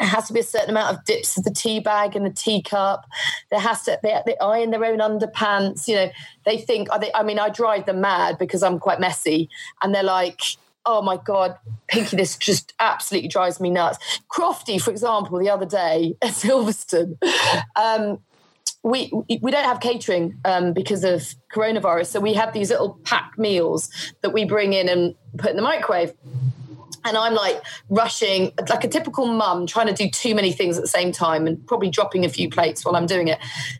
[0.00, 2.30] it has to be a certain amount of dips of the tea bag and the
[2.30, 3.06] teacup.
[3.50, 5.88] There has to they, they iron their own underpants.
[5.88, 6.10] You know,
[6.44, 6.88] they think.
[7.00, 9.48] They, I mean, I drive them mad because I'm quite messy,
[9.82, 10.40] and they're like,
[10.86, 11.56] "Oh my god,
[11.88, 17.16] Pinky, this just absolutely drives me nuts." Crofty, for example, the other day at Silverstone.
[17.76, 18.18] Um,
[18.82, 23.32] we we don't have catering um, because of coronavirus, so we have these little pack
[23.38, 26.12] meals that we bring in and put in the microwave
[27.04, 30.82] and I'm like rushing, like a typical mum, trying to do too many things at
[30.82, 33.38] the same time and probably dropping a few plates while I'm doing it.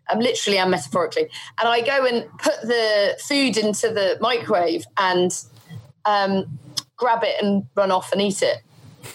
[0.08, 1.28] I'm literally and metaphorically.
[1.58, 5.32] And I go and put the food into the microwave and
[6.04, 6.58] um,
[6.96, 8.58] grab it and run off and eat it.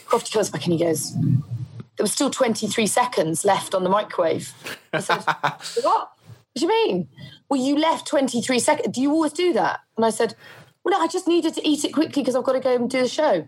[0.08, 4.54] Crofty comes back and he goes, There was still 23 seconds left on the microwave.
[4.92, 5.18] I said,
[5.84, 6.12] What?
[6.52, 7.08] What do you mean?
[7.48, 8.96] Well, you left 23 seconds.
[8.96, 9.82] Do you always do that?
[9.98, 10.36] And I said,
[10.84, 12.90] Well, no, I just needed to eat it quickly because I've got to go and
[12.90, 13.46] do the show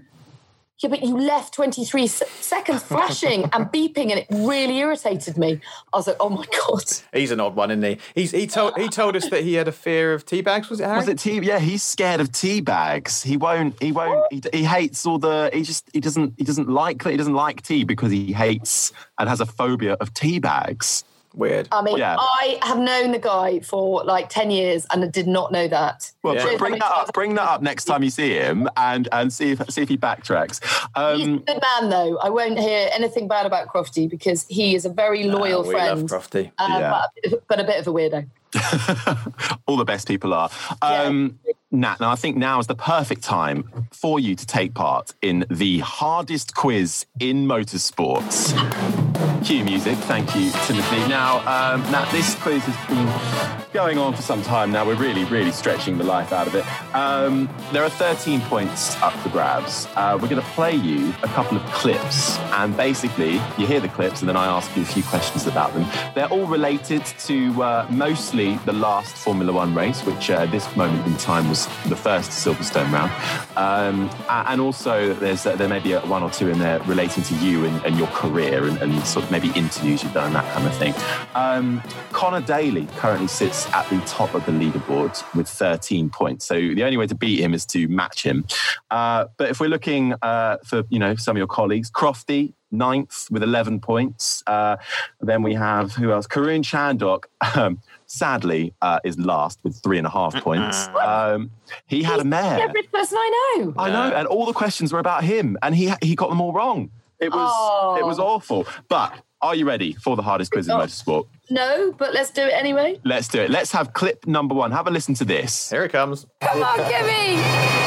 [0.82, 5.62] yeah, but you left 23 seconds flashing and beeping, and it really irritated me.
[5.94, 6.84] I was like, oh my God.
[7.13, 7.98] He's an odd one, isn't he?
[8.15, 10.70] He's, he, told, he told us that he had a fear of tea bags.
[10.70, 10.98] Was it Harry?
[10.98, 11.39] Was it tea?
[11.39, 13.22] Yeah, he's scared of tea bags.
[13.22, 16.67] He won't, he won't, he, he hates all the, he just, he doesn't, he doesn't
[16.67, 17.12] like that.
[17.12, 21.04] He doesn't like tea because he hates and has a phobia of tea bags.
[21.34, 21.70] Weird.
[21.72, 22.17] I mean, yeah.
[22.20, 26.12] I have known the guy for like 10 years and I did not know that.
[26.24, 26.58] Well, yeah.
[26.58, 27.13] bring that up.
[27.13, 29.98] Bring that up next time you see him and and see if see if he
[29.98, 30.62] backtracks.
[30.96, 32.17] Um, He's a good man, though.
[32.17, 35.72] I won't hear anything bad about Crofty because he is a very loyal uh, we
[35.72, 36.12] friend.
[36.12, 36.52] Love Crofty.
[36.58, 37.02] Uh, yeah.
[37.24, 38.28] but, but, a bit of a weirdo.
[39.65, 40.50] All the best people are.
[40.82, 41.54] Um, yeah.
[41.72, 45.46] Nat, now I think now is the perfect time for you to take part in
[45.50, 49.10] the hardest quiz in motorsports.
[49.44, 49.98] Cue music.
[49.98, 51.08] Thank you, Timothy.
[51.08, 54.86] Now, um, Nat, this quiz has been going on for some time now.
[54.86, 56.66] We're really, really stretching the life out of it.
[56.96, 59.88] Um, there are 13 points up for grabs.
[59.96, 63.90] Uh, we're going to play you a couple of clips, and basically, you hear the
[63.90, 65.86] clips, and then I ask you a few questions about them.
[66.16, 70.76] They're all related to uh, mostly the last Formula One race, which uh, at this
[70.76, 73.12] moment in time was the first Silverstone round,
[73.58, 77.66] um, and also there's there may be one or two in there relating to you
[77.66, 80.67] and, and your career and, and, sort of maybe interviews you've done and that kind
[80.67, 80.93] of thing.
[81.36, 86.56] Um, Conor Daly currently sits at the top of the leaderboard with 13 points, so
[86.56, 88.45] the only way to beat him is to match him.
[88.89, 93.28] Uh, but if we're looking uh, for you know some of your colleagues, Crofty ninth
[93.30, 94.43] with 11 points.
[94.47, 94.78] Uh,
[95.19, 96.28] then we have who else?
[96.28, 97.26] Karun Chandhok.
[97.54, 100.88] Um, sadly, uh, is last with three and a half points.
[101.00, 101.52] Um,
[101.88, 102.60] he had a mare.
[102.60, 103.74] Every person I know.
[103.78, 106.54] I know, and all the questions were about him, and he he got them all
[106.54, 106.91] wrong.
[107.22, 107.98] It was oh.
[107.98, 108.68] it was awful.
[108.90, 110.80] But are you ready for the hardest quiz in oh.
[110.80, 111.28] motorsport?
[111.50, 113.00] No, but let's do it anyway.
[113.06, 113.52] Let's do it.
[113.52, 114.72] Let's have clip number one.
[114.72, 115.70] Have a listen to this.
[115.70, 116.26] Here it comes.
[116.42, 117.36] Come on, give me,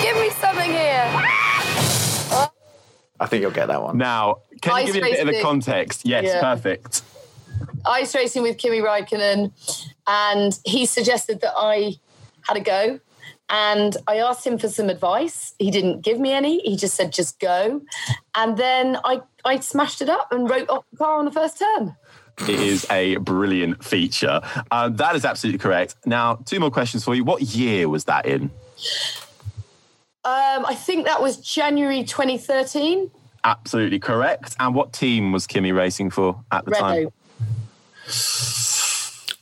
[0.02, 1.10] give me something here.
[3.20, 3.96] I think you'll get that one.
[3.96, 6.02] Now, can Ice you give me a bit of the context?
[6.04, 6.40] Yes, yeah.
[6.40, 7.02] perfect.
[7.86, 9.52] Ice racing with Kimi Raikkonen
[10.06, 11.94] and he suggested that I
[12.42, 13.00] had a go.
[13.50, 15.54] And I asked him for some advice.
[15.58, 16.60] He didn't give me any.
[16.60, 17.82] He just said, just go.
[18.34, 21.58] And then I, I smashed it up and wrote off the car on the first
[21.58, 21.96] turn.
[22.40, 24.40] It is a brilliant feature.
[24.70, 25.94] Um, that is absolutely correct.
[26.04, 27.22] Now, two more questions for you.
[27.22, 28.50] What year was that in?
[30.24, 33.10] Um, I think that was January 2013.
[33.44, 34.56] Absolutely correct.
[34.58, 36.94] And what team was Kimi racing for at the Renault.
[36.94, 37.08] time?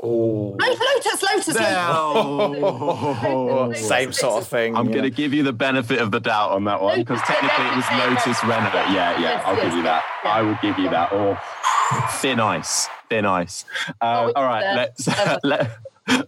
[0.04, 0.56] Oh.
[0.58, 3.72] Lotus, Lotus, oh.
[3.76, 4.74] Same sort of thing.
[4.74, 4.92] I'm yeah.
[4.92, 7.76] going to give you the benefit of the doubt on that one because technically it
[7.76, 8.72] was Lotus Renault.
[8.92, 10.02] Yeah, yeah, I'll give you that.
[10.24, 11.12] I will give you that.
[11.12, 11.38] Oh,
[12.20, 13.64] thin ice, thin ice.
[14.00, 15.06] Uh, oh, all right, let's
[15.44, 15.70] let,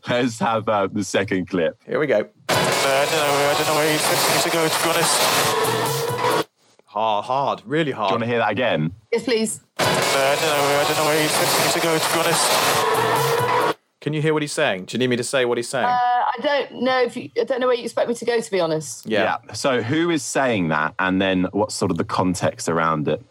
[0.09, 1.77] let's have uh, the second clip.
[1.85, 2.21] Here we go.
[2.21, 3.51] Uh, I don't know.
[3.51, 4.69] I don't know where you expect me to go.
[4.69, 5.21] To be honest.
[6.85, 8.11] Hard, hard, really hard.
[8.11, 8.93] Do you want to hear that again?
[9.11, 9.59] Yes, please.
[9.79, 10.79] Uh, I don't know.
[10.79, 11.99] I don't know where you expect me to go.
[11.99, 12.51] To be honest.
[14.05, 14.85] Can you hear what he's saying?
[14.85, 15.87] Do you need me to say what he's saying?
[15.87, 18.39] Uh, I don't know if you, I don't know where you expect me to go.
[18.39, 19.07] To be honest.
[19.07, 19.39] Yeah.
[19.47, 19.55] yeah.
[19.55, 23.25] So who is saying that, and then what's sort of the context around it?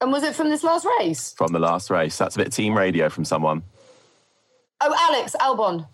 [0.00, 1.34] And was it from this last race?
[1.36, 2.16] From the last race.
[2.16, 3.62] That's a bit team radio from someone.
[4.80, 5.86] Oh, Alex Albon.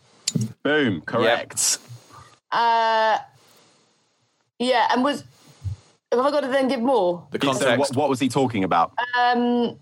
[0.63, 1.01] Boom.
[1.01, 1.79] Correct.
[1.83, 2.61] Yep.
[2.61, 3.19] Uh,
[4.61, 5.25] yeah, and was
[6.13, 7.27] have I got to then give more?
[7.33, 7.65] The context.
[7.65, 8.93] So what, what was he talking about?
[9.19, 9.77] Um,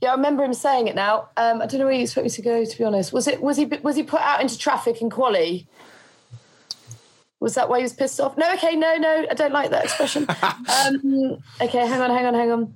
[0.00, 1.28] yeah, I remember him saying it now.
[1.36, 2.64] Um, I don't know where you expect me to go.
[2.64, 5.66] To be honest, was it was he was he put out into traffic in Quali?
[7.40, 8.36] Was that why he was pissed off?
[8.36, 10.26] No, okay, no, no, I don't like that expression.
[10.86, 12.74] um, okay, hang on, hang on, hang on.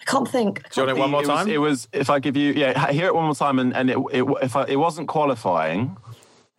[0.00, 0.62] I can't think.
[0.70, 1.48] Do you want it one more it was, time?
[1.48, 3.98] it was if I give you yeah, hear it one more time, and, and it,
[4.12, 5.96] it if I, it wasn't qualifying.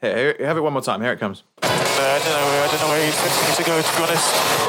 [0.02, 1.02] Here, here, have it one more time.
[1.02, 1.44] Here it comes.
[1.62, 2.64] Uh, I don't know.
[2.64, 3.82] I don't know where he's expecting me to go.
[3.82, 4.62] To be honest.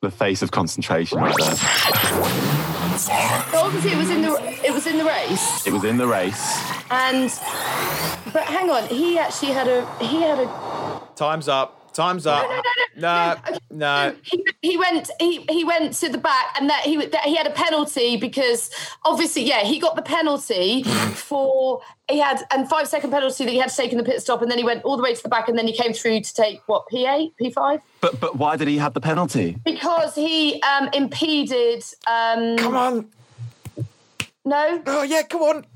[0.00, 1.56] The face of concentration right there.
[2.98, 3.12] So
[3.58, 6.58] obviously, it was in the it was in the race, It was in the race.
[6.90, 7.30] and
[8.32, 11.92] but hang on, he actually had a he had a Time's up.
[11.92, 12.48] Time's up.
[12.48, 12.62] no, no,
[12.96, 14.14] no, no, okay, no.
[14.22, 17.46] He, he went he, he went to the back and that he that he had
[17.46, 18.70] a penalty because
[19.04, 20.82] obviously yeah he got the penalty
[21.14, 24.20] for he had and five second penalty that he had to take in the pit
[24.20, 25.92] stop and then he went all the way to the back and then he came
[25.92, 29.56] through to take what P8 P5 But but why did he have the penalty?
[29.64, 33.08] because he um impeded um Come on.
[34.44, 35.66] no Oh, yeah, come on.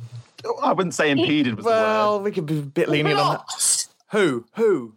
[0.61, 2.25] I wouldn't say impeded was the Well, word.
[2.25, 3.87] we could be a bit lenient on that.
[4.11, 4.45] Who?
[4.57, 4.95] Who?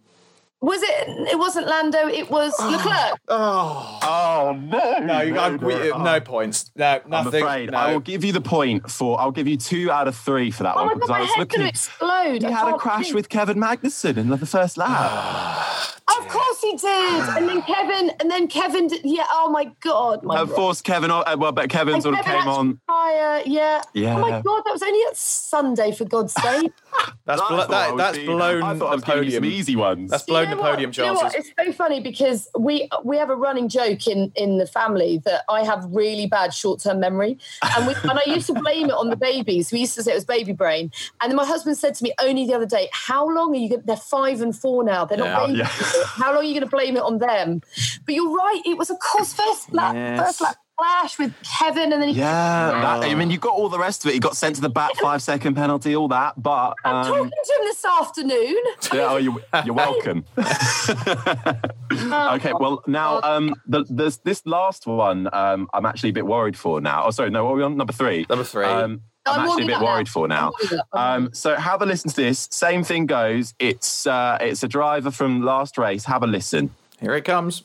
[0.66, 2.70] Was it it wasn't Lando it was ah.
[2.70, 4.00] Leclerc Oh.
[4.04, 5.00] Oh no!
[5.00, 6.72] No, you got we, uh, no points.
[6.76, 7.42] No, I'm nothing.
[7.44, 7.78] afraid no.
[7.78, 9.20] I will give you the point for.
[9.20, 11.30] I'll give you two out of three for that oh one because god I was
[11.30, 11.58] head's looking.
[11.60, 13.16] gonna explode He I had a crash think.
[13.16, 14.90] with Kevin Magnussen in the first lap.
[14.90, 17.24] Ah, of course he did.
[17.38, 19.26] And then Kevin, and then Kevin, did, yeah.
[19.32, 21.10] Oh my god, my Of course, Kevin.
[21.12, 22.80] Uh, well, but Kevin And sort of Kevin came had on.
[22.88, 23.82] Prior, yeah.
[23.94, 24.16] Yeah.
[24.16, 26.72] Oh my god, that was only at Sunday for God's sake.
[27.26, 29.44] That's I blo- that, that's being- blown I thought I the was giving you podium.
[29.44, 30.12] some easy ones.
[30.12, 30.72] That's blown You know the what?
[30.72, 31.30] podium You know.
[31.34, 35.44] It's so funny because we we have a running joke in in the family that
[35.50, 37.38] I have really bad short term memory,
[37.76, 39.72] and we, and I used to blame it on the babies.
[39.72, 40.92] We used to say it was baby brain,
[41.22, 43.70] and then my husband said to me only the other day, "How long are you?
[43.70, 45.06] going They're five and four now.
[45.06, 45.32] They're Yeah.
[45.34, 45.60] not babies.
[45.60, 46.04] Yeah.
[46.06, 47.62] How long are you going to blame it on them?"
[48.06, 48.62] But you're right.
[48.66, 50.20] It was a course first lap, Yes.
[50.20, 53.70] first lap clash with Kevin, and then he Yeah, that, I mean, you got all
[53.70, 54.14] the rest of it.
[54.14, 56.42] He got sent to the back, five second penalty, all that.
[56.42, 58.56] But I'm um, talking to him this afternoon.
[58.94, 60.26] yeah, oh, you, you're welcome.
[61.92, 66.58] okay, well now um, the, this this last one, um, I'm actually a bit worried
[66.58, 67.06] for now.
[67.06, 68.26] Oh, sorry, no, what are we on number three?
[68.30, 68.66] Number three.
[68.66, 69.88] Um, I'm I'm actually a bit up now.
[69.88, 70.52] worried for now.
[70.52, 72.48] I'm warming up, I'm Um, so have a listen to this.
[72.52, 73.56] Same thing goes.
[73.58, 76.06] It's uh, it's a driver from last race.
[76.06, 76.70] Have a listen.
[77.00, 77.64] Here it comes.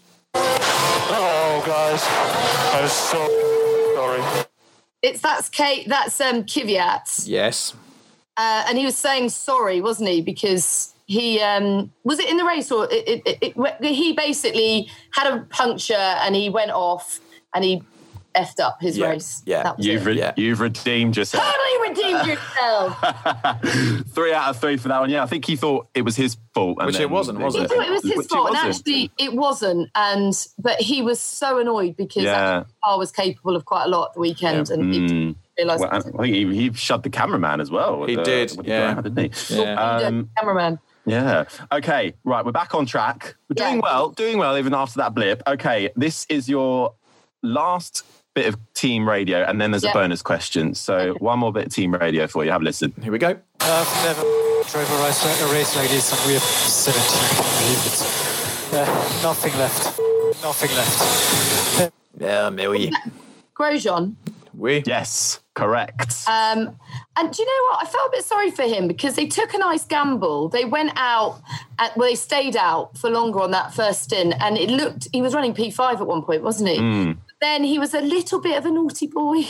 [1.13, 2.03] Oh, guys,
[2.75, 3.27] I'm so
[3.95, 4.47] sorry.
[5.03, 5.89] It's that's Kate.
[5.89, 7.27] That's um Kvyat.
[7.27, 7.75] Yes.
[8.37, 10.21] uh, and he was saying sorry, wasn't he?
[10.23, 14.89] Because he um, was it in the race or it, it, it, it, he basically
[15.13, 17.19] had a puncture and he went off
[17.55, 17.83] and he
[18.35, 19.43] effed up his Yeah, race.
[19.45, 19.73] yeah.
[19.79, 20.33] You've re- Yeah.
[20.37, 21.45] you've redeemed yourself.
[21.45, 24.05] totally redeemed yourself.
[24.15, 25.11] three out of three for that one.
[25.11, 27.63] Yeah, I think he thought it was his fault, and Which it wasn't, was he
[27.63, 27.69] it?
[27.71, 29.91] thought it was his Which fault, and actually it wasn't.
[29.95, 32.61] And but he was so annoyed because Yeah.
[32.61, 35.09] that car was capable of quite a lot at the weekend, and he Mm.
[35.09, 35.81] didn't realise.
[35.81, 38.05] Well, I think he, he shut the cameraman as well.
[38.05, 38.93] He with, uh, did, yeah.
[38.95, 39.57] ground, didn't he?
[39.57, 39.97] Yeah.
[39.97, 40.79] Um, cameraman.
[41.07, 41.45] Yeah.
[41.73, 42.15] Okay.
[42.25, 42.45] Right.
[42.45, 43.35] We're back on track.
[43.49, 43.81] We're doing Yeah.
[43.83, 44.11] well.
[44.11, 45.43] Doing well even after that blip.
[45.47, 45.91] Okay.
[45.97, 46.93] This is your
[47.43, 49.91] last bit of team radio, and then there's Yeah.
[49.91, 50.75] a bonus question.
[50.75, 52.51] So one more bit of team radio for you.
[52.51, 52.93] Have a listen.
[53.03, 53.37] Here we go.
[53.61, 54.23] I've never
[54.71, 57.21] drove a race, a race like this, and we have 17.
[57.21, 58.03] I can't believe it.
[58.73, 59.99] Uh, nothing left.
[60.43, 61.93] Nothing left.
[62.19, 62.93] Yeah, Millie.
[63.55, 64.15] Grosjean.
[64.57, 64.83] We.
[64.87, 65.41] Yes.
[65.55, 66.15] Correct.
[66.27, 66.77] Um,
[67.17, 67.83] and do you know what?
[67.83, 70.49] I felt a bit sorry for him because they took a nice gamble.
[70.49, 71.41] They went out,
[71.79, 75.21] at, well, they stayed out for longer on that first stint, and it looked he
[75.21, 76.79] was running P5 at one point, wasn't he?
[76.79, 77.13] Hmm.
[77.41, 79.45] Then he was a little bit of a naughty boy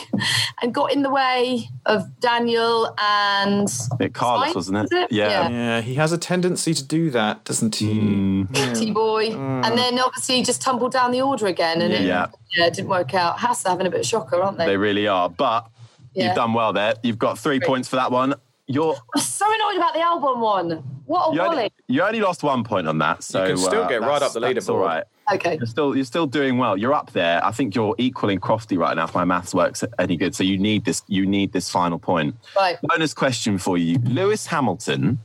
[0.61, 4.81] and got in the way of Daniel and Bit Carlos, Sainz, wasn't it?
[4.83, 5.11] was it?
[5.11, 5.27] Yeah.
[5.27, 5.49] Yeah.
[5.49, 7.93] Yeah, he has a tendency to do that, doesn't he?
[7.99, 8.49] Mm.
[8.51, 9.31] naughty boy.
[9.33, 12.27] And then obviously he just tumbled down the order again, and it, Yeah.
[12.55, 13.39] yeah, it didn't work out.
[13.39, 14.67] Haas are having a bit of shocker, aren't they?
[14.67, 15.27] They really are.
[15.29, 15.67] But
[16.13, 16.27] Yeah.
[16.27, 16.93] you've done well there.
[17.03, 17.67] You've got three Great.
[17.67, 18.35] points for that one.
[18.67, 20.69] You're I'm so annoyed about the Albon one.
[21.05, 21.57] What a you wally.
[21.57, 23.21] only, you only lost one point on that.
[23.21, 24.85] So you can still uh, get right up the that's all leaderboard.
[24.85, 25.03] right.
[25.31, 25.57] Okay.
[25.57, 26.77] You're still you're still doing well.
[26.77, 27.43] You're up there.
[27.45, 30.35] I think you're equaling Crofty right now if my maths works any good.
[30.35, 32.35] So you need this you need this final point.
[32.55, 32.77] Right.
[32.81, 33.97] Bonus question for you.
[33.99, 35.19] Lewis Hamilton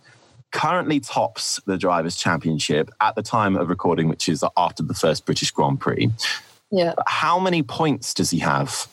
[0.52, 5.26] currently tops the drivers championship at the time of recording which is after the first
[5.26, 6.10] British Grand Prix.
[6.70, 6.94] Yeah.
[7.06, 8.88] How many points does he have?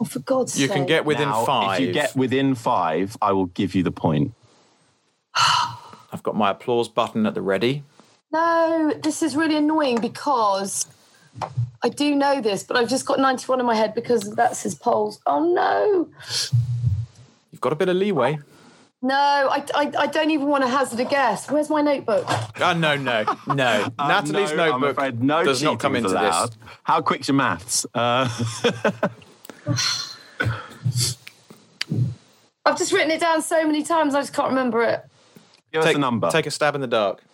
[0.00, 0.74] Oh, for God's You sake.
[0.74, 1.80] You can get within Now, five.
[1.80, 4.34] If you get within 5, I will give you the point.
[6.12, 7.84] I've got my applause button at the ready.
[8.32, 10.86] No, this is really annoying because
[11.82, 14.74] I do know this, but I've just got 91 in my head because that's his
[14.74, 15.20] poles.
[15.26, 16.08] Oh no.
[17.50, 18.38] You've got a bit of leeway.
[19.04, 21.50] No, I, I, I don't even want to hazard a guess.
[21.50, 22.24] Where's my notebook?
[22.28, 23.88] Oh, no, no, no.
[23.98, 26.50] Uh, Natalie's no, I'm notebook no does not come into allowed.
[26.50, 26.58] this.
[26.84, 27.84] How quick's your maths?
[27.92, 28.28] Uh,
[32.64, 34.14] I've just written it down so many times.
[34.14, 35.04] I just can't remember it.
[35.72, 36.30] Give us Take a number.
[36.30, 37.24] Take a stab in the dark.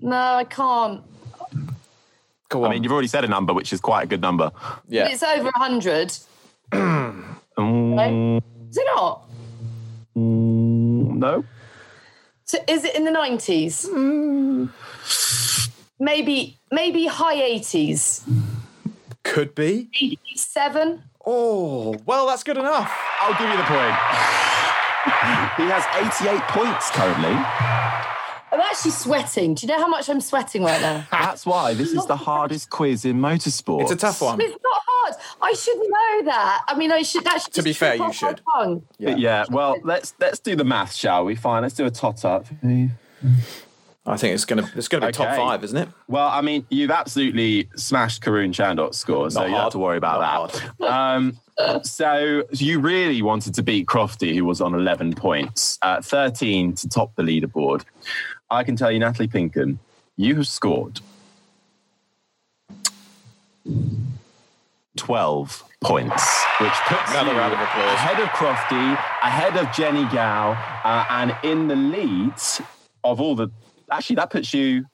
[0.00, 1.02] No, I can't.
[2.48, 2.70] Go on.
[2.70, 4.50] I mean, you've already said a number, which is quite a good number.
[4.88, 5.08] yeah.
[5.08, 6.12] It's over hundred.
[7.58, 8.40] Mm,
[8.70, 9.28] Is it not?
[10.14, 11.44] no.
[12.44, 13.86] So is it in the nineties?
[13.86, 14.70] Mm.
[15.98, 18.24] Maybe, maybe high eighties.
[19.24, 19.90] Could be.
[20.00, 21.02] Eighty-seven.
[21.26, 22.90] Oh, well, that's good enough.
[23.20, 23.94] I'll give you the point.
[25.60, 25.84] he has
[26.22, 27.36] 88 points currently.
[28.52, 29.54] I'm actually sweating.
[29.54, 31.04] Do you know how much I'm sweating right now?
[31.12, 33.82] That's why this is the hardest quiz in motorsport.
[33.82, 34.40] It's a tough one.
[34.40, 35.14] It's not hard.
[35.42, 36.64] I should know that.
[36.68, 37.24] I mean, I should.
[37.24, 38.40] That should To be fair, you should.
[38.54, 38.82] tongue.
[38.98, 39.44] Yeah.
[39.50, 41.34] well, let's let's do the math, shall we?
[41.36, 42.46] Fine, let's do a tot up.
[44.06, 45.88] I think it's gonna it's gonna be top five, isn't it?
[46.08, 49.72] Well, I mean, you've absolutely smashed Karun Chandok's score, so Not you don't have hard.
[49.72, 50.90] to worry about Not that.
[50.90, 51.38] Um,
[51.84, 56.88] so you really wanted to beat Crofty, who was on 11 points, uh, 13 to
[56.88, 57.84] top the leaderboard.
[58.50, 59.78] I can tell you, Natalie Pinkham,
[60.16, 61.00] you have scored
[64.96, 67.94] 12 points, which puts Another you round of applause.
[67.94, 68.92] ahead of Crofty,
[69.22, 70.52] ahead of Jennie Gow,
[70.84, 72.60] uh, and in the leads
[73.04, 73.48] of all the.
[73.90, 74.84] Actually, that puts you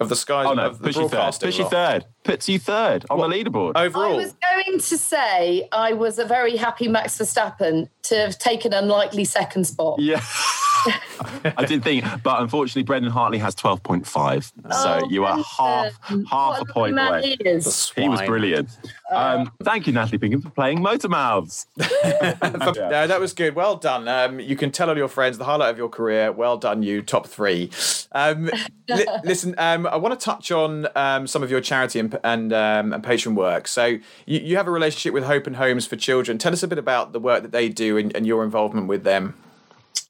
[0.00, 1.32] Of the skies Oh no, of the push you third.
[1.40, 2.06] Push you third.
[2.24, 3.30] Puts you third on What?
[3.30, 3.72] the leaderboard.
[3.76, 4.12] Overall.
[4.12, 8.72] I was going to say I was a very happy Max Verstappen to have taken
[8.72, 9.98] an unlikely second spot.
[10.00, 10.22] yeah.
[11.56, 15.36] I did think, but unfortunately, Brendan Hartley has twelve point five, so Oh, you are
[15.36, 15.92] half
[16.28, 17.36] half a point man away.
[17.40, 17.48] he
[18.08, 18.68] was brilliant.
[19.08, 21.68] Um, thank you, Natalie Pinkham, for playing Motor Mouths.
[22.52, 23.54] No, that was good.
[23.54, 24.08] Well done.
[24.08, 26.32] Um, you can tell all your friends the highlight of your career.
[26.32, 27.70] Well done, you top three.
[28.12, 28.50] Um,
[28.88, 32.52] li- listen, um, I want to touch on um, some of your charity and and,
[32.52, 33.68] um, and patron work.
[33.68, 33.84] So
[34.26, 36.38] you, you have a relationship with Hope and Homes for Children.
[36.38, 39.04] Tell us a bit about the work that they do and, and your involvement with
[39.04, 39.34] them.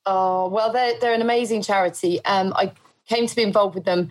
[0.05, 2.24] Oh well, they're they're an amazing charity.
[2.24, 2.72] Um, I
[3.09, 4.11] came to be involved with them.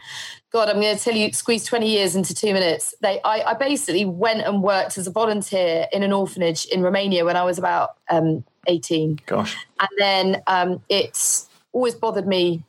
[0.51, 2.93] God, I'm going to tell you, squeeze 20 years into two minutes.
[3.01, 7.23] They, I, I basically went and worked as a volunteer in an orphanage in Romania
[7.23, 9.21] when I was about um, 18.
[9.25, 12.63] Gosh, And then um, it's always bothered me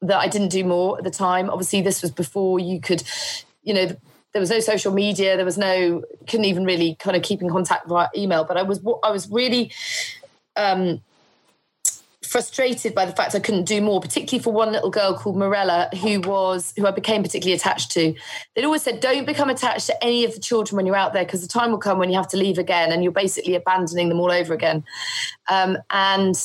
[0.00, 1.50] that I didn't do more at the time.
[1.50, 3.02] Obviously, this was before you could,
[3.64, 3.96] you know,
[4.34, 5.36] there was no social media.
[5.36, 8.44] There was no, couldn't even really kind of keep in contact via email.
[8.44, 9.72] But I was, I was really
[10.56, 11.00] um,
[12.22, 15.88] frustrated by the fact I couldn't do more, particularly for one little girl called Morella,
[16.02, 18.12] who was who I became particularly attached to.
[18.54, 21.24] They'd always said, "Don't become attached to any of the children when you're out there,
[21.24, 24.08] because the time will come when you have to leave again, and you're basically abandoning
[24.08, 24.82] them all over again."
[25.48, 26.36] Um, and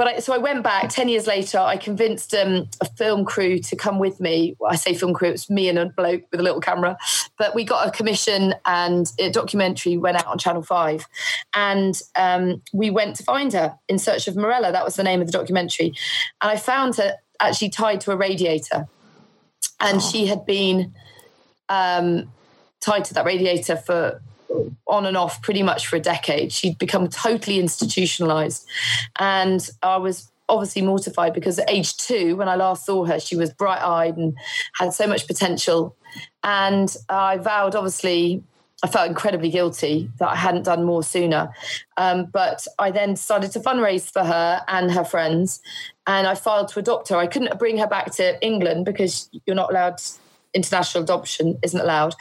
[0.00, 1.58] but I, so I went back 10 years later.
[1.58, 4.56] I convinced um, a film crew to come with me.
[4.58, 6.96] Well, I say film crew, it's me and a bloke with a little camera.
[7.36, 11.06] But we got a commission and a documentary went out on Channel 5.
[11.52, 14.72] And um, we went to find her in search of Morella.
[14.72, 15.92] That was the name of the documentary.
[16.40, 18.88] And I found her actually tied to a radiator.
[19.80, 20.94] And she had been
[21.68, 22.32] um,
[22.80, 24.22] tied to that radiator for
[24.86, 26.52] on and off pretty much for a decade.
[26.52, 28.66] She'd become totally institutionalized.
[29.18, 33.36] And I was obviously mortified because at age two, when I last saw her, she
[33.36, 34.36] was bright eyed and
[34.74, 35.96] had so much potential.
[36.42, 38.42] And I vowed, obviously,
[38.82, 41.54] I felt incredibly guilty that I hadn't done more sooner.
[41.96, 45.60] Um, but I then decided to fundraise for her and her friends.
[46.06, 47.16] And I filed to adopt her.
[47.16, 50.00] I couldn't bring her back to England because you're not allowed,
[50.54, 52.14] international adoption isn't allowed.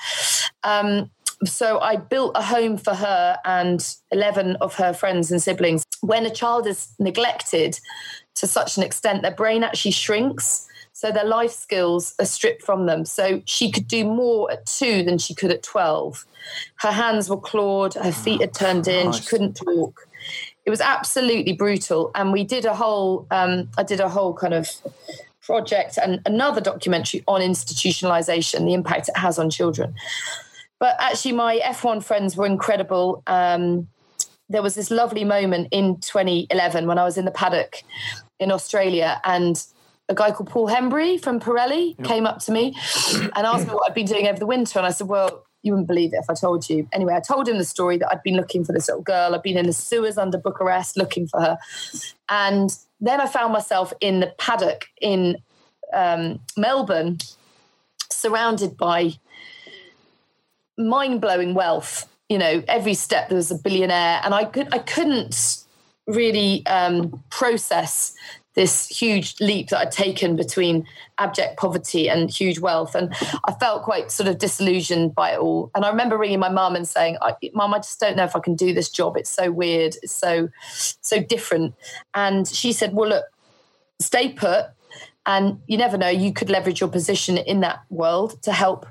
[0.64, 1.10] Um,
[1.46, 5.84] so I built a home for her and 11 of her friends and siblings.
[6.02, 7.80] When a child is neglected
[8.36, 10.68] to such an extent, their brain actually shrinks.
[10.94, 13.06] So their life skills are stripped from them.
[13.06, 16.26] So she could do more at two than she could at 12.
[16.80, 20.08] Her hands were clawed, her feet had turned in, she couldn't talk.
[20.66, 22.12] It was absolutely brutal.
[22.16, 24.70] And we did a whole, um, I did a whole kind of
[25.42, 29.96] project and another documentary on institutionalization, the impact it has on children.
[30.80, 33.22] But actually, my F1 friends were incredible.
[33.28, 33.90] Um,
[34.48, 37.84] there was this lovely moment in 2011 when I was in the paddock
[38.40, 39.64] in Australia, and
[40.08, 42.76] a guy called Paul Hembery from Pirelli came up to me
[43.14, 44.80] and asked me what I'd been doing over the winter.
[44.80, 46.88] And I said, Well, you wouldn't believe it if I told you.
[46.94, 49.36] Anyway, I told him the story that I'd been looking for this little girl.
[49.36, 51.58] I'd been in the sewers under Bucharest looking for her.
[52.30, 55.38] And then I found myself in the paddock in
[55.94, 57.18] um, Melbourne,
[58.10, 59.14] surrounded by
[60.80, 62.08] mind-blowing wealth.
[62.30, 65.64] You know, every step there was a billionaire, and I could I couldn't
[66.08, 68.16] really um, process
[68.56, 70.86] this huge leap that I'd taken between
[71.18, 72.94] abject poverty and huge wealth.
[72.94, 73.14] And
[73.46, 75.72] I felt quite sort of disillusioned by it all.
[75.76, 77.18] And I remember ringing my mum and saying,
[77.54, 79.16] Mum, I just don't know if I can do this job.
[79.16, 79.96] It's so weird.
[80.02, 81.76] It's so, so different.
[82.14, 83.26] And she said, Well, look,
[84.00, 84.66] stay put.
[85.26, 88.88] And you never know, you could leverage your position in that world to help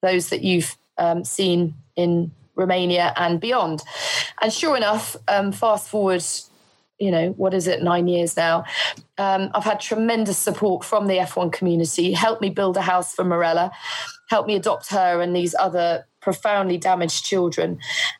[0.00, 3.82] those that you've um, seen in Romania and beyond.
[4.40, 6.22] And sure enough, um, fast forward
[7.00, 8.64] you know, what is it, nine years now.
[9.16, 13.24] Um, I've had tremendous support from the F1 community, helped me build a house for
[13.24, 13.72] Morella,
[14.28, 17.78] helped me adopt her and these other profoundly damaged children.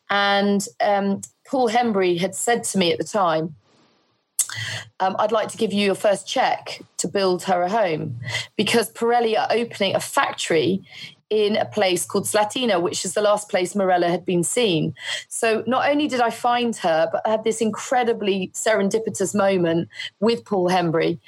[0.09, 3.55] And um, Paul Hembery had said to me at the time,
[4.99, 8.19] um, I'd like to give you your first check to build her a home
[8.57, 10.83] because Pirelli are opening a factory
[11.31, 14.93] in a place called Slatina, which is the last place Mirella had been seen.
[15.29, 19.87] So not only did I find her, but I had this incredibly serendipitous moment
[20.19, 21.19] with Paul Hembery.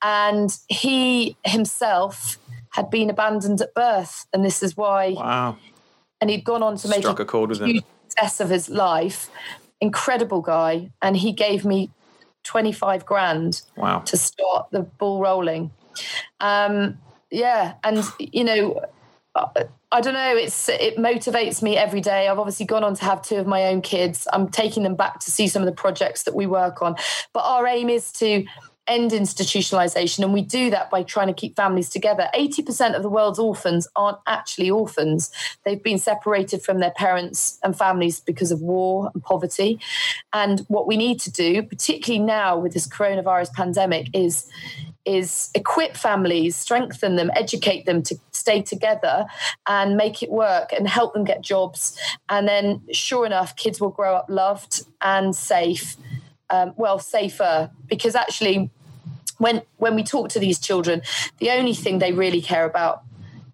[0.00, 2.38] And he himself
[2.70, 4.24] had been abandoned at birth.
[4.32, 5.10] And this is why.
[5.10, 5.58] Wow.
[6.22, 7.80] And he'd gone on to make Struck a, a chord with him.
[8.08, 9.28] success of his life.
[9.82, 10.90] Incredible guy.
[11.02, 11.90] And he gave me
[12.44, 13.98] 25 grand wow.
[13.98, 15.72] to start the ball rolling.
[16.40, 16.96] Um,
[17.30, 17.74] yeah.
[17.84, 18.80] And, you know,
[19.34, 20.36] I don't know.
[20.36, 22.28] It's it motivates me every day.
[22.28, 24.28] I've obviously gone on to have two of my own kids.
[24.32, 26.96] I'm taking them back to see some of the projects that we work on.
[27.32, 28.44] But our aim is to
[28.86, 32.28] end institutionalization, and we do that by trying to keep families together.
[32.34, 35.30] 80% of the world's orphans aren't actually orphans.
[35.64, 39.78] They've been separated from their parents and families because of war and poverty.
[40.32, 44.48] And what we need to do, particularly now with this coronavirus pandemic, is
[45.04, 49.26] is equip families, strengthen them, educate them to stay together
[49.66, 51.98] and make it work and help them get jobs.
[52.28, 55.96] And then, sure enough, kids will grow up loved and safe.
[56.50, 58.70] Um, well, safer because actually,
[59.38, 61.02] when when we talk to these children,
[61.38, 63.02] the only thing they really care about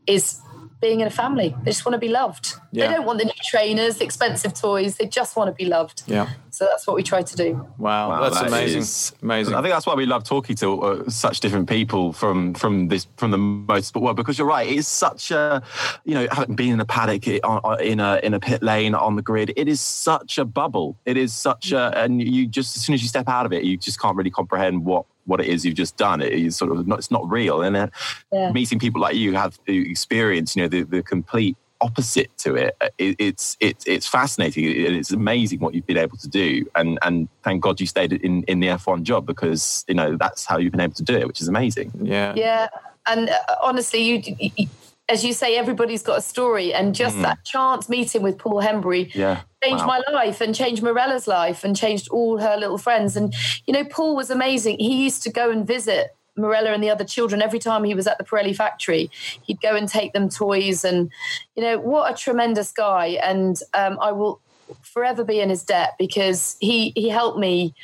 [0.07, 0.41] is
[0.81, 1.55] being in a family.
[1.65, 2.55] They just want to be loved.
[2.71, 2.87] Yeah.
[2.87, 4.97] They don't want the new trainers, the expensive toys.
[4.97, 6.03] They just want to be loved.
[6.07, 6.31] Yeah.
[6.51, 7.67] So that's what we try to do.
[7.79, 8.81] Wow, wow that's that amazing.
[8.81, 9.55] Is, amazing.
[9.55, 13.07] I think that's why we love talking to uh, such different people from from this
[13.17, 14.69] from the motorsport world because you're right.
[14.69, 15.63] It is such a
[16.05, 19.23] you know having been in a paddock in a in a pit lane on the
[19.23, 19.53] grid.
[19.57, 20.97] It is such a bubble.
[21.07, 23.65] It is such a and you just as soon as you step out of it,
[23.65, 26.21] you just can't really comprehend what what it is you've just done.
[26.21, 27.63] It is sort of not, it's not real.
[27.63, 27.91] And then
[28.33, 28.51] yeah.
[28.51, 32.77] meeting people like you have experience, you know, the, the complete opposite to it.
[32.99, 33.17] it.
[33.19, 34.65] It's it's it's fascinating.
[34.65, 38.43] It's amazing what you've been able to do, and and thank God you stayed in
[38.45, 41.27] in the F1 job because you know that's how you've been able to do it,
[41.27, 41.93] which is amazing.
[42.03, 42.69] Yeah, yeah.
[43.07, 44.69] And uh, honestly, you, you,
[45.09, 47.23] as you say, everybody's got a story, and just mm.
[47.23, 49.43] that chance meeting with Paul Hembery yeah.
[49.63, 50.03] changed wow.
[50.07, 53.17] my life and changed Morella's life and changed all her little friends.
[53.17, 53.35] And
[53.67, 54.79] you know, Paul was amazing.
[54.79, 58.07] He used to go and visit Morella and the other children every time he was
[58.07, 59.11] at the Pirelli factory.
[59.43, 61.11] He'd go and take them toys, and
[61.57, 63.19] you know what a tremendous guy.
[63.23, 64.41] And um, I will
[64.83, 67.75] forever be in his debt because he he helped me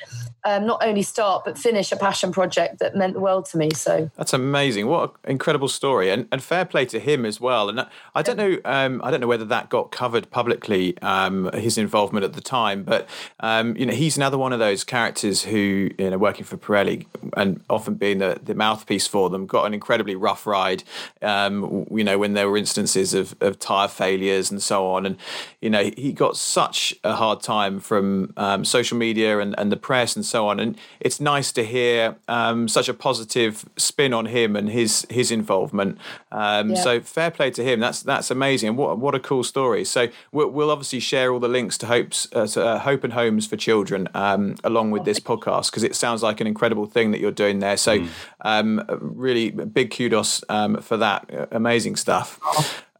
[0.45, 3.71] um, not only start but finish a passion project that meant the world to me.
[3.75, 4.87] So that's amazing.
[4.87, 7.69] What an incredible story, and, and fair play to him as well.
[7.69, 11.79] And I don't know, um, I don't know whether that got covered publicly, um, his
[11.79, 13.09] involvement at the time, but
[13.41, 17.07] um, you know, he's another one of those characters who, you know, working for Pirelli
[17.37, 20.85] and often being the, the mouthpiece for them, got an incredibly rough ride.
[21.23, 25.17] Um, you know, when there were instances of, of tire failures and so on, and
[25.61, 29.77] you know, he got such a hard time from um, social media and, and the
[29.77, 30.59] press and so so on.
[30.59, 35.30] And it's nice to hear um, such a positive spin on him and his his
[35.30, 35.99] involvement.
[36.32, 36.82] Um, yeah.
[36.87, 37.78] So fair play to him.
[37.78, 38.70] That's that's amazing.
[38.70, 39.85] And what what a cool story.
[39.85, 43.12] So we'll, we'll obviously share all the links to hopes uh, to, uh, Hope and
[43.12, 47.12] Homes for Children um, along with this podcast because it sounds like an incredible thing
[47.12, 47.76] that you're doing there.
[47.76, 48.99] So mm.
[49.01, 51.49] really big kudos um, for that.
[51.53, 52.41] Amazing stuff.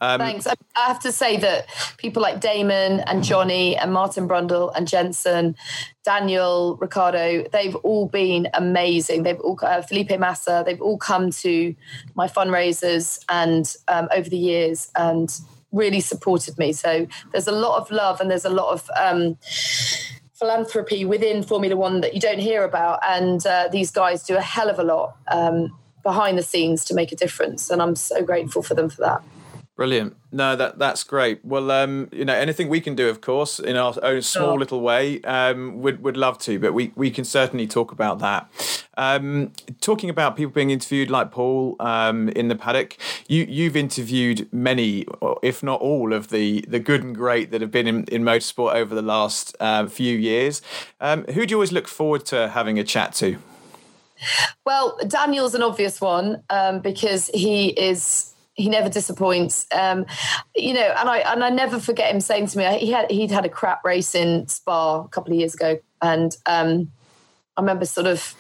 [0.05, 0.47] Um, Thanks.
[0.47, 5.57] I have to say that people like Damon and Johnny and Martin Brundle and Jensen,
[6.05, 9.23] Daniel, Ricciardo, they've all been amazing.
[9.23, 11.75] They've all, uh, Felipe Massa, they've all come to
[12.15, 15.33] my fundraisers and um, over the years and
[15.73, 16.73] really supported me.
[16.73, 19.39] So there's a lot of love and there's a lot of um,
[20.35, 23.01] philanthropy within Formula One that you don't hear about.
[23.09, 26.95] And uh, these guys do a hell of a lot um, behind the scenes to
[26.95, 27.71] make a difference.
[27.71, 29.23] And I'm so grateful for them for that.
[29.77, 30.15] Brilliant.
[30.31, 31.45] No, that that's great.
[31.45, 34.59] Well, um, you know, anything we can do, of course, in our own small sure.
[34.59, 36.61] little way, um, would would love to.
[36.61, 38.49] But we we can certainly talk about that.
[38.97, 39.51] Um,
[39.81, 42.97] talking about people being interviewed, like Paul um, in the paddock,
[43.27, 45.07] you you've interviewed many,
[45.43, 48.75] if not all, of the the good and great that have been in, in motorsport
[48.75, 50.63] over the last uh, few years.
[51.01, 53.39] Um, who do you always look forward to having a chat to?
[54.65, 59.67] Well, Daniel's an obvious one um, because he is he never disappoints.
[59.73, 60.07] Um,
[60.55, 63.31] you know, and I and I never forget him saying to me he had he'd
[63.31, 66.91] had a crap race in Spa a couple of years ago, and um,
[67.57, 68.35] I remember sort of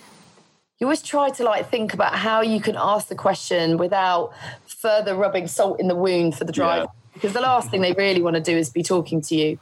[0.79, 4.33] you always try to like think about how you can ask the question without
[4.67, 6.83] further rubbing salt in the wound for the driver.
[6.83, 7.01] Yeah.
[7.15, 9.59] Because the last thing they really want to do is be talking to you.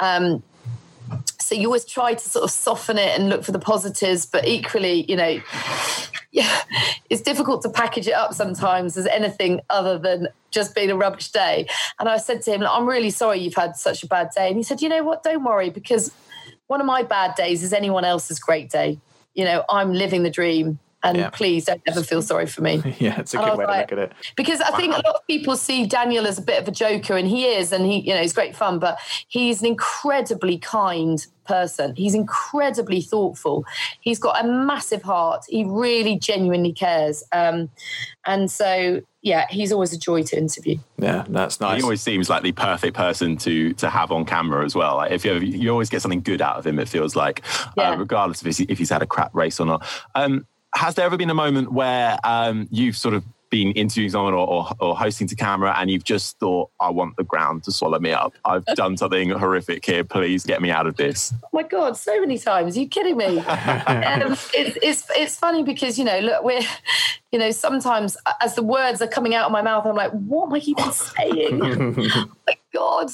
[0.00, 0.42] Um,
[1.50, 4.46] so you always try to sort of soften it and look for the positives, but
[4.46, 5.40] equally, you know,
[6.30, 6.62] yeah,
[7.10, 11.32] it's difficult to package it up sometimes as anything other than just being a rubbish
[11.32, 11.66] day.
[11.98, 14.46] And I said to him, I'm really sorry you've had such a bad day.
[14.46, 16.12] And he said, you know what, don't worry, because
[16.68, 19.00] one of my bad days is anyone else's great day.
[19.34, 21.30] You know, I'm living the dream and yeah.
[21.30, 22.96] please don't ever feel sorry for me.
[22.98, 24.12] yeah, it's a good way like, to look at it.
[24.36, 24.76] Because I wow.
[24.76, 27.46] think a lot of people see Daniel as a bit of a joker, and he
[27.46, 28.98] is, and he, you know, he's great fun, but
[29.28, 31.94] he's an incredibly kind person.
[31.96, 33.64] He's incredibly thoughtful.
[34.00, 35.44] He's got a massive heart.
[35.48, 37.24] He really genuinely cares.
[37.32, 37.70] Um,
[38.24, 40.78] and so yeah, he's always a joy to interview.
[40.98, 41.78] Yeah, that's nice.
[41.78, 44.96] He always seems like the perfect person to to have on camera as well.
[44.96, 47.72] Like if you you always get something good out of him, it feels like, uh,
[47.76, 47.90] yeah.
[47.90, 49.86] uh, regardless of if he's had a crap race or not.
[50.14, 54.32] Um, has there ever been a moment where um, you've sort of been interviewing someone
[54.32, 57.72] or, or, or, hosting to camera and you've just thought, I want the ground to
[57.72, 58.32] swallow me up.
[58.44, 60.04] I've done something horrific here.
[60.04, 61.34] Please get me out of this.
[61.44, 62.76] Oh my God, so many times.
[62.76, 63.38] Are you kidding me?
[63.40, 66.62] um, it's, it's, it's funny because, you know, look, we're,
[67.32, 70.46] you know, sometimes as the words are coming out of my mouth, I'm like, what
[70.46, 71.60] am I even saying?
[72.12, 73.10] oh my God.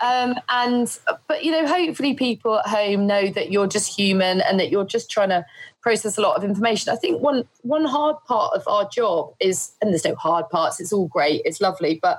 [0.00, 4.60] Um, and, but, you know, hopefully people at home know that you're just human and
[4.60, 5.44] that you're just trying to
[5.82, 6.92] process a lot of information.
[6.92, 10.80] I think one one hard part of our job is, and there's no hard parts.
[10.80, 11.42] It's all great.
[11.44, 12.18] It's lovely, but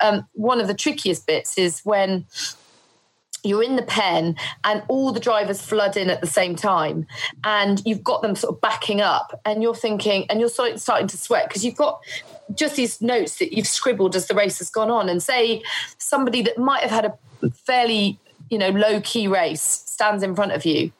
[0.00, 2.26] um, one of the trickiest bits is when
[3.44, 7.06] you're in the pen and all the drivers flood in at the same time
[7.44, 11.16] and you've got them sort of backing up and you're thinking and you're starting to
[11.16, 12.00] sweat because you've got
[12.54, 15.62] just these notes that you've scribbled as the race has gone on and say
[15.98, 18.18] somebody that might have had a fairly
[18.50, 20.90] you know low key race stands in front of you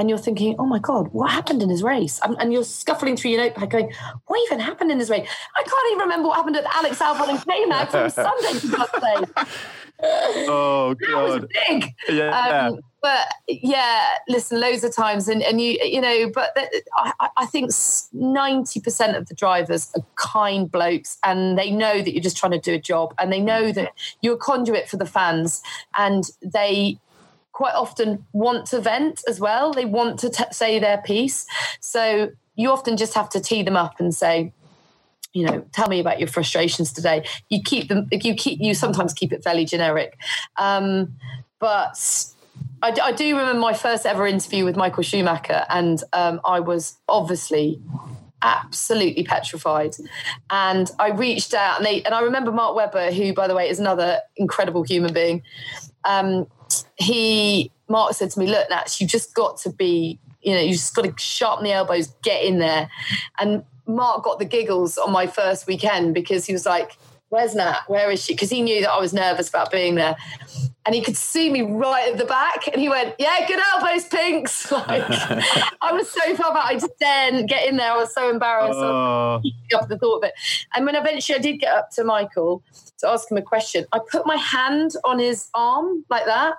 [0.00, 2.20] and you're thinking, oh my God, what happened in his race?
[2.24, 3.92] And, you're scuffling through your notepad going,
[4.26, 5.28] what even happened in his race?
[5.54, 8.92] I can't even remember what happened at Alex Albon and K-Mag from Sunday, for God's
[8.92, 9.48] sake.
[10.48, 11.08] Oh, God.
[11.10, 11.94] That was big.
[12.08, 12.68] Yeah.
[12.70, 16.56] Um, but yeah, listen, loads of times, and, and you you know, but
[16.96, 17.70] I, I think
[18.12, 22.52] ninety percent of the drivers are kind blokes, and they know that you're just trying
[22.52, 25.62] to do a job, and they know that you're a conduit for the fans,
[25.96, 26.98] and they
[27.52, 29.72] quite often want to vent as well.
[29.72, 31.46] They want to t- say their piece.
[31.80, 34.52] So you often just have to tee them up and say,
[35.32, 37.24] you know, tell me about your frustrations today.
[37.48, 40.18] You keep them, you keep, you sometimes keep it fairly generic.
[40.56, 41.14] Um,
[41.58, 42.24] but
[42.82, 46.96] I, I, do remember my first ever interview with Michael Schumacher, and um, I was
[47.08, 47.80] obviously
[48.42, 49.96] absolutely petrified.
[50.48, 53.68] And I reached out, and they, and I remember Mark Webber, who, by the way,
[53.68, 55.42] is another incredible human being.
[56.04, 56.46] Um,
[57.00, 60.72] he Mark said to me, "Look, Nats, you just got to be, you know, you
[60.72, 62.88] just got to sharpen the elbows, get in there."
[63.38, 66.96] And Mark got the giggles on my first weekend because he was like,
[67.30, 67.82] "Where's Nat?
[67.88, 70.14] Where is she?" Because he knew that I was nervous about being there,
[70.84, 74.06] and he could see me right at the back, and he went, "Yeah, good elbows,
[74.06, 75.04] Pinks." Like,
[75.82, 77.92] I was so far back, I just didn't get in there.
[77.92, 78.78] I was so embarrassed.
[78.78, 79.40] Oh.
[79.74, 80.34] up the thought of it,
[80.74, 82.62] and when eventually I did get up to Michael
[82.98, 86.56] to ask him a question, I put my hand on his arm like that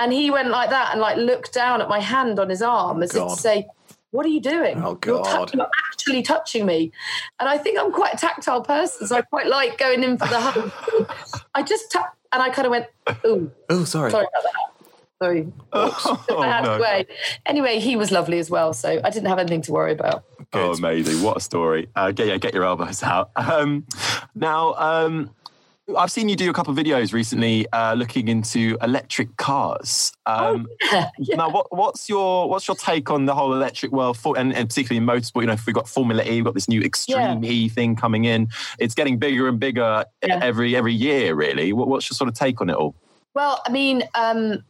[0.00, 3.02] and he went like that and like looked down at my hand on his arm
[3.02, 3.66] as if to say,
[4.10, 4.82] what are you doing?
[4.82, 5.52] Oh God!
[5.54, 6.90] You're, you're, actually touching me,
[7.38, 10.26] and I think I'm quite a tactile person, so I quite like going in for
[10.26, 10.72] the hug.
[11.54, 12.86] I just tapped, and I kind of went,
[13.24, 14.86] "Ooh, oh, sorry, sorry about that."
[15.22, 17.04] Sorry, oh, oh, no.
[17.46, 20.24] Anyway, he was lovely as well, so I didn't have anything to worry about.
[20.50, 20.60] Good.
[20.60, 21.22] Oh, amazing!
[21.22, 21.88] What a story!
[21.94, 23.30] Uh, get yeah, get your elbows out.
[23.36, 23.86] Um,
[24.34, 25.30] now, um,
[25.96, 30.12] I've seen you do a couple of videos recently uh, looking into electric cars.
[30.26, 31.36] Um, oh, yeah, yeah.
[31.36, 34.68] Now, what, what's your what's your take on the whole electric world, for, and, and,
[34.68, 35.42] particularly in motorsport?
[35.42, 37.50] You know, if we've got Formula E, we've got this new Extreme yeah.
[37.50, 38.48] E thing coming in.
[38.78, 41.34] It's getting bigger and bigger every every year.
[41.34, 42.94] Really, what, what's your sort of take on it all?
[43.34, 44.02] Well, I mean.
[44.14, 44.64] Um,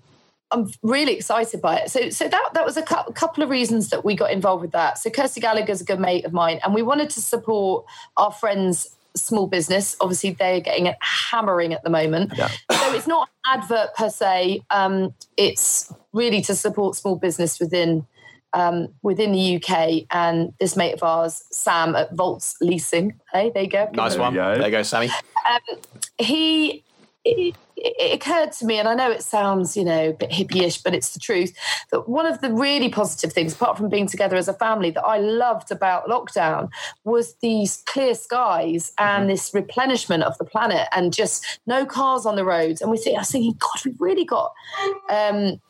[0.52, 1.92] I'm really excited by it.
[1.92, 4.98] So, so that that was a couple of reasons that we got involved with that.
[4.98, 7.84] So, Kirsty Gallagher's a good mate of mine, and we wanted to support
[8.16, 9.96] our friends small business.
[10.00, 12.32] Obviously, they're getting it hammering at the moment.
[12.36, 12.48] Yeah.
[12.48, 14.62] So it's not an advert per se.
[14.70, 18.06] Um, it's really to support small business within
[18.52, 20.04] um, within the UK.
[20.11, 23.20] And this mate of ours, Sam at Volts Leasing.
[23.32, 23.88] Hey, there you go.
[23.92, 24.34] Nice one.
[24.34, 25.08] There you go, Sammy.
[25.08, 25.78] Um,
[26.18, 26.84] he
[27.24, 30.78] it, it occurred to me, and I know it sounds, you know, a bit hippie-ish,
[30.82, 31.56] but it's the truth,
[31.90, 35.04] that one of the really positive things, apart from being together as a family, that
[35.04, 36.70] I loved about lockdown
[37.04, 39.30] was these clear skies and mm-hmm.
[39.30, 42.80] this replenishment of the planet and just no cars on the roads.
[42.80, 44.52] And we think, I was thinking, God, we've really got
[45.10, 45.60] um,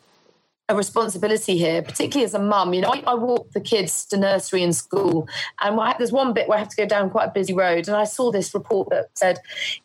[0.71, 2.73] a responsibility here, particularly as a mum.
[2.73, 5.27] You know, I, I, walk the kids to nursery and school,
[5.59, 7.97] and there's one bit where I have to go down quite a busy road, and
[7.97, 9.39] I saw this report that said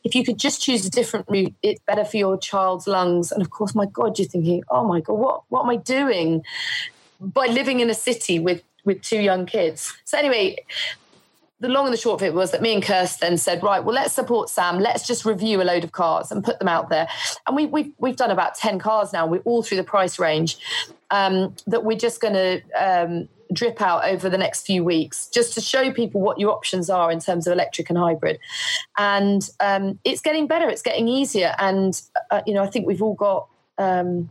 [0.04, 3.32] if you could just choose a different route, it's better for your child's lungs.
[3.32, 6.42] And of course, my God, you're thinking, oh my God, what what am I doing
[7.20, 9.92] by living in a city with with two young kids?
[10.04, 10.64] So anyway,
[11.60, 13.94] the long and the short of it was that me and Kirsten said, right, well,
[13.94, 14.78] let's support Sam.
[14.78, 17.08] Let's just review a load of cars and put them out there.
[17.46, 19.26] And we, we've, we've done about 10 cars now.
[19.26, 20.58] We're all through the price range
[21.10, 25.54] um, that we're just going to um, drip out over the next few weeks just
[25.54, 28.38] to show people what your options are in terms of electric and hybrid.
[28.98, 30.68] And um, it's getting better.
[30.68, 31.54] It's getting easier.
[31.58, 32.00] And,
[32.30, 33.48] uh, you know, I think we've all got,
[33.78, 34.28] um,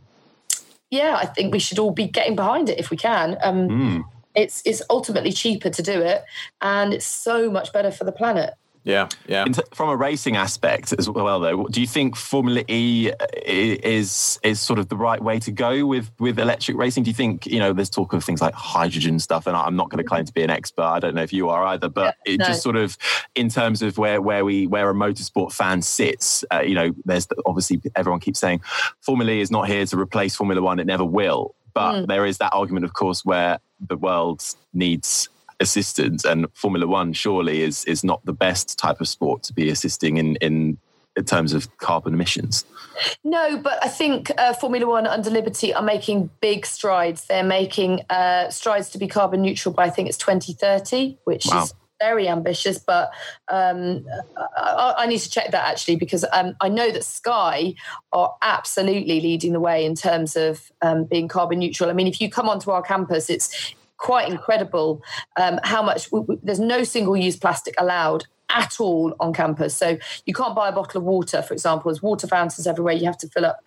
[0.90, 3.34] yeah, I think we should all be getting behind it if we can.
[3.34, 4.04] Mm
[4.36, 6.24] it's it's ultimately cheaper to do it
[6.60, 8.54] and it's so much better for the planet
[8.86, 9.44] yeah, yeah.
[9.46, 13.10] T- from a racing aspect as well, though, do you think Formula E
[13.44, 17.02] is is sort of the right way to go with with electric racing?
[17.02, 19.90] Do you think you know there's talk of things like hydrogen stuff, and I'm not
[19.90, 20.84] going to claim to be an expert.
[20.84, 22.46] I don't know if you are either, but yeah, it no.
[22.46, 22.96] just sort of
[23.34, 27.26] in terms of where where we where a motorsport fan sits, uh, you know, there's
[27.44, 28.60] obviously everyone keeps saying
[29.00, 30.78] Formula E is not here to replace Formula One.
[30.78, 31.56] It never will.
[31.76, 32.06] But mm.
[32.06, 35.28] there is that argument, of course, where the world needs
[35.60, 39.68] assistance, and Formula One surely is is not the best type of sport to be
[39.68, 40.78] assisting in in
[41.18, 42.64] in terms of carbon emissions.
[43.24, 47.26] No, but I think uh, Formula One under Liberty are making big strides.
[47.26, 51.64] They're making uh, strides to be carbon neutral by I think it's 2030, which wow.
[51.64, 53.10] is very ambitious, but
[53.48, 54.06] um,
[54.56, 57.74] I, I, need to check that actually because um, I know that Sky
[58.12, 61.90] are absolutely leading the way in terms of um, being carbon neutral.
[61.90, 65.02] I mean, if you come onto our campus, it's quite incredible
[65.40, 66.08] um, how much
[66.42, 69.76] there's no single use plastic allowed at all on campus.
[69.76, 71.90] So you can't buy a bottle of water, for example.
[71.90, 72.94] There's water fountains everywhere.
[72.94, 73.60] You have to fill up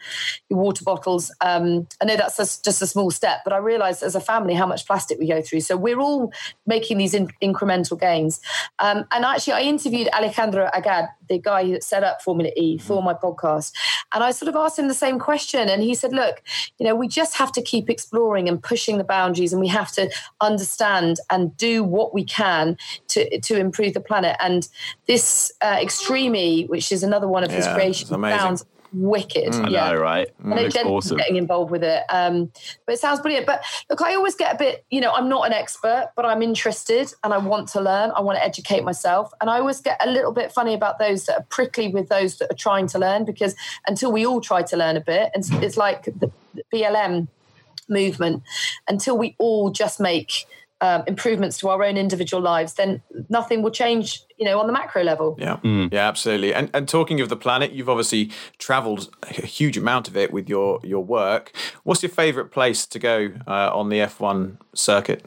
[0.49, 1.31] your water bottles.
[1.41, 4.53] Um, I know that's a, just a small step, but I realise as a family
[4.53, 5.61] how much plastic we go through.
[5.61, 6.31] So we're all
[6.65, 8.39] making these in, incremental gains.
[8.79, 12.97] Um, and actually, I interviewed Alejandro Agag, the guy that set up Formula E for
[12.97, 13.05] mm-hmm.
[13.05, 13.73] my podcast,
[14.13, 16.41] and I sort of asked him the same question, and he said, "Look,
[16.77, 19.91] you know, we just have to keep exploring and pushing the boundaries, and we have
[19.93, 20.09] to
[20.41, 22.77] understand and do what we can
[23.09, 24.67] to to improve the planet." And
[25.07, 29.53] this uh, Extreme, which is another one of his creations, sounds wicked.
[29.53, 30.27] Mm, yeah, know, right?
[30.43, 31.17] Mm, I know awesome.
[31.17, 32.51] getting involved with it, um,
[32.85, 33.45] but it sounds brilliant.
[33.45, 36.41] But look, I always get a bit, you know, I'm not an expert, but I'm
[36.41, 38.11] interested and I want to learn.
[38.15, 41.25] I want to educate myself, and I always get a little bit funny about those
[41.25, 43.55] that are prickly with those that are trying to learn because
[43.87, 46.31] until we all try to learn a bit, and it's like the
[46.73, 47.27] BLM
[47.87, 48.43] movement,
[48.87, 50.45] until we all just make
[50.81, 54.73] um, improvements to our own individual lives, then nothing will change, you know, on the
[54.73, 55.35] macro level.
[55.39, 55.91] Yeah, mm.
[55.91, 56.53] yeah, absolutely.
[56.53, 60.47] And and talking of the planet, you've obviously travelled a huge amount of it with
[60.49, 61.53] your your work.
[61.83, 65.25] What's your favourite place to go uh, on the F1 circuit?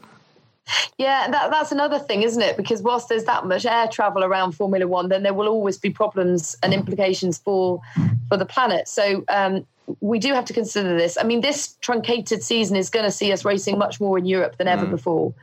[0.97, 2.55] Yeah, that, that's another thing, isn't it?
[2.55, 5.89] Because whilst there's that much air travel around Formula One, then there will always be
[5.89, 7.81] problems and implications for
[8.29, 8.87] for the planet.
[8.87, 9.65] So um,
[9.99, 11.17] we do have to consider this.
[11.17, 14.57] I mean, this truncated season is going to see us racing much more in Europe
[14.57, 14.91] than ever mm.
[14.91, 15.33] before,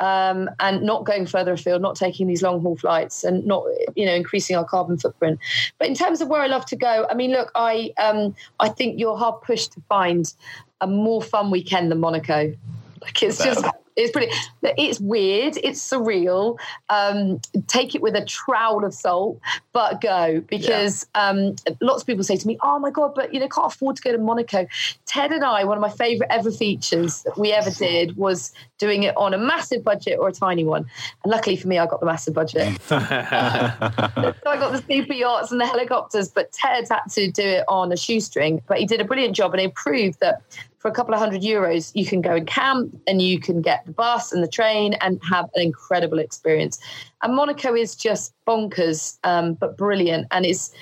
[0.00, 3.64] um, and not going further afield, not taking these long haul flights, and not
[3.94, 5.38] you know increasing our carbon footprint.
[5.78, 8.68] But in terms of where I love to go, I mean, look, I um, I
[8.68, 10.32] think you're hard pushed to find
[10.80, 12.54] a more fun weekend than Monaco.
[13.02, 13.64] Like it's just
[13.96, 14.32] it's pretty.
[14.62, 15.58] It's weird.
[15.62, 16.58] It's surreal.
[16.88, 19.40] Um, take it with a trowel of salt,
[19.72, 21.28] but go because yeah.
[21.28, 23.96] um, lots of people say to me, "Oh my god!" But you know, can't afford
[23.96, 24.66] to go to Monaco.
[25.04, 29.02] Ted and I, one of my favourite ever features that we ever did was doing
[29.02, 30.86] it on a massive budget or a tiny one.
[31.22, 32.80] And luckily for me, I got the massive budget.
[32.82, 37.64] so I got the super yachts and the helicopters, but Ted had to do it
[37.68, 38.62] on a shoestring.
[38.66, 40.42] But he did a brilliant job, and he proved that
[40.82, 43.86] for a couple of hundred euros, you can go and camp and you can get
[43.86, 46.80] the bus and the train and have an incredible experience.
[47.22, 50.26] And Monaco is just bonkers, um, but brilliant.
[50.32, 50.74] And it's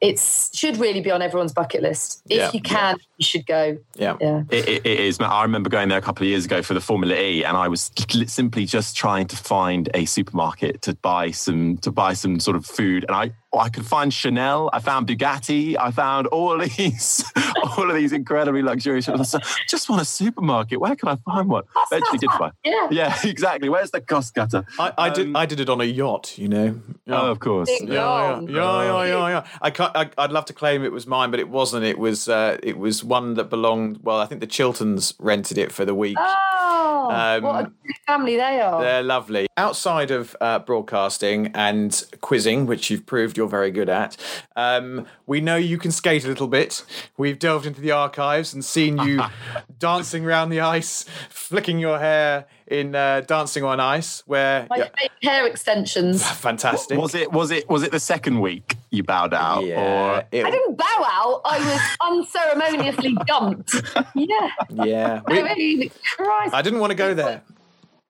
[0.00, 0.20] it
[0.52, 2.22] should really be on everyone's bucket list.
[2.28, 3.04] If yeah, you can, yeah.
[3.16, 3.78] you should go.
[3.96, 4.42] Yeah, yeah.
[4.50, 5.18] It, it, it is.
[5.18, 7.68] I remember going there a couple of years ago for the Formula E, and I
[7.68, 7.90] was
[8.26, 12.66] simply just trying to find a supermarket to buy some to buy some sort of
[12.66, 13.06] food.
[13.08, 14.68] And I I could find Chanel.
[14.72, 15.76] I found Bugatti.
[15.78, 17.24] I found all of these,
[17.78, 19.06] all of these incredibly luxurious.
[19.06, 19.34] shops.
[19.34, 20.78] I just want a supermarket.
[20.80, 21.64] Where can I find one?
[21.90, 22.52] Eventually, did find.
[22.62, 22.88] Yeah.
[22.90, 23.68] Yeah, exactly.
[23.70, 24.66] Where's the cost cutter?
[24.78, 25.28] I, I did.
[25.28, 26.36] Um, I did it on a yacht.
[26.36, 26.80] You know.
[27.06, 27.70] Oh, of course.
[27.80, 29.46] Yeah, yeah, yeah, yeah, yeah, yeah.
[29.62, 31.84] I can't, I, I'd love to claim it was mine, but it wasn't.
[31.84, 32.28] It was.
[32.28, 34.00] Uh, it was one that belonged.
[34.02, 36.18] Well, I think the Chiltons rented it for the week.
[36.20, 38.82] Oh, Um, what a good family they are.
[38.82, 39.46] They're lovely.
[39.56, 44.16] Outside of uh, broadcasting and quizzing, which you've proved you're very good at,
[44.56, 46.84] um, we know you can skate a little bit.
[47.16, 49.22] We've delved into the archives and seen you
[49.78, 54.88] dancing around the ice, flicking your hair in uh, Dancing on Ice, where My yeah,
[55.22, 56.28] hair extensions.
[56.30, 56.98] fantastic.
[56.98, 57.32] Was it?
[57.32, 57.66] Was it?
[57.70, 59.64] Was it the second week you bowed out?
[59.64, 61.40] Yeah, Or it- I didn't bow out.
[61.46, 63.74] I was unceremoniously dumped.
[64.14, 64.50] Yeah.
[64.70, 65.20] yeah.
[65.26, 66.52] I mean, Christ.
[66.54, 67.42] I didn't want to go there.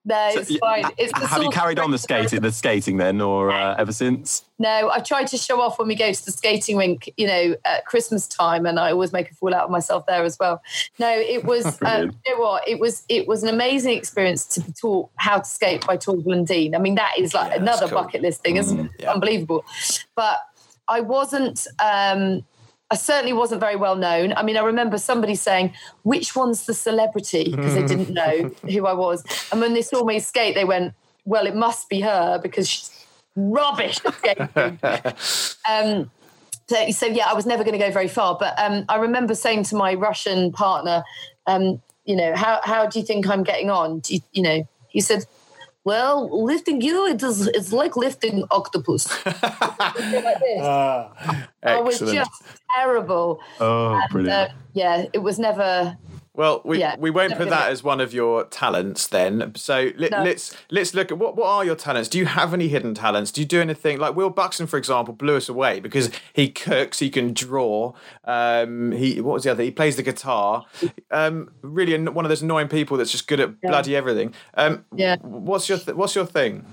[0.09, 0.91] No, it's y- fine.
[0.97, 4.43] It's the have you carried on the skating, the skating then, or uh, ever since?
[4.57, 7.55] No, I tried to show off when we go to the skating rink, you know,
[7.63, 10.61] at Christmas time, and I always make a fool out of myself there as well.
[10.97, 12.67] No, it was, um, you know what?
[12.67, 16.33] It was, it was an amazing experience to be taught how to skate by Torvill
[16.33, 16.75] and Dean.
[16.75, 17.99] I mean, that is like Yeah, another cool.
[18.01, 18.91] bucket list thing, isn't it?
[18.99, 19.11] yeah.
[19.13, 19.63] Unbelievable.
[20.15, 20.39] But
[20.87, 21.67] I wasn't.
[21.79, 22.43] Um,
[22.91, 24.33] I certainly wasn't very well known.
[24.35, 25.73] I mean, I remember somebody saying,
[26.03, 29.23] "Which one's the celebrity?" because they didn't know who I was.
[29.51, 33.05] And when they saw me skate, they went, "Well, it must be her because she's
[33.35, 34.79] rubbish at skating."
[35.69, 36.11] um,
[36.67, 38.37] so, so yeah, I was never going to go very far.
[38.39, 41.03] But um, I remember saying to my Russian partner,
[41.45, 44.67] um, "You know, how how do you think I'm getting on?" Do you, you know,
[44.87, 45.25] he said.
[45.85, 49.07] Well, lifting you, it is, it's like lifting octopus.
[49.25, 49.35] Like
[49.95, 50.61] this.
[51.63, 52.31] I was just
[52.75, 53.39] terrible.
[53.59, 54.51] Oh, Uh, brilliant!
[54.73, 55.97] yeah, it was never.
[56.35, 59.51] Well, we, Yeah, we won't put that as one of your talents then.
[59.55, 60.23] So let, No.
[60.23, 62.07] let's let's look at what what are your talents?
[62.07, 63.31] Do you have any hidden talents?
[63.31, 66.99] Do you do anything like Will Buxton, for example, blew us away because he cooks,
[66.99, 67.93] he can draw.
[68.23, 69.63] Um, he what was the other?
[69.63, 70.65] He plays the guitar.
[71.11, 73.69] Um, really, an- one of those annoying people that's just good at Yeah.
[73.71, 74.33] bloody everything.
[74.53, 75.17] Um, Yeah.
[75.21, 76.65] What's your th- What's your thing?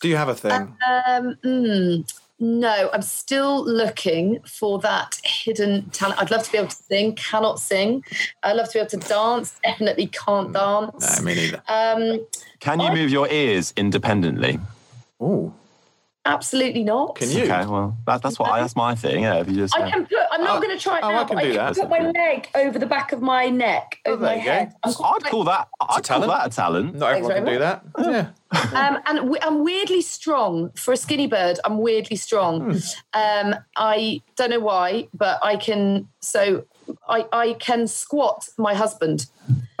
[0.00, 0.52] Do you have a thing?
[1.06, 2.12] Um, mm,
[2.44, 6.20] no, I'm still looking for that hidden talent.
[6.20, 8.04] I'd love to be able to sing, cannot sing.
[8.42, 11.18] I'd love to be able to dance, definitely can't dance.
[11.18, 11.62] No, me neither.
[11.68, 12.26] Um,
[12.60, 14.60] Can you I- move your ears independently?
[15.22, 15.54] Ooh,
[16.26, 17.16] absolutely not.
[17.16, 17.44] can you?
[17.44, 19.22] Okay, well, that, that's what I, that's my thing.
[19.22, 19.76] Yeah, if you just.
[19.78, 20.18] I can put.
[20.30, 21.20] I'm not Oh, going to try it oh, now.
[21.20, 21.76] I can but do I can that.
[21.76, 24.50] put my leg over the back of my neck, Oh, over there my go.
[24.50, 24.74] head.
[24.84, 25.68] I'm quite- I'd call that.
[25.80, 26.32] I'd call talent.
[26.32, 26.94] that a talent.
[26.96, 27.84] Not everyone can very do that.
[27.98, 28.28] Yeah.
[28.72, 31.58] um, and I'm weirdly strong for a skinny bird.
[31.64, 32.72] I'm weirdly strong.
[32.72, 32.78] Hmm.
[33.52, 36.08] Um, I don't know why, but I can.
[36.20, 36.64] So
[37.08, 39.26] I, I can squat my husband.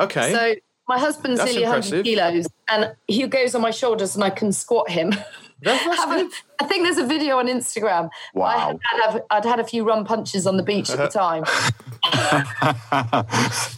[0.00, 0.32] Okay.
[0.32, 0.54] So
[0.88, 2.04] my husband's That's nearly impressive.
[2.04, 5.12] 100 kilos, and he goes on my shoulders, and I can squat him.
[5.64, 6.32] That- that's Have good.
[6.60, 8.10] I think there's a video on Instagram.
[8.34, 8.46] Wow.
[8.46, 11.08] I had, I'd, have, I'd had a few rum punches on the beach at the
[11.08, 11.44] time.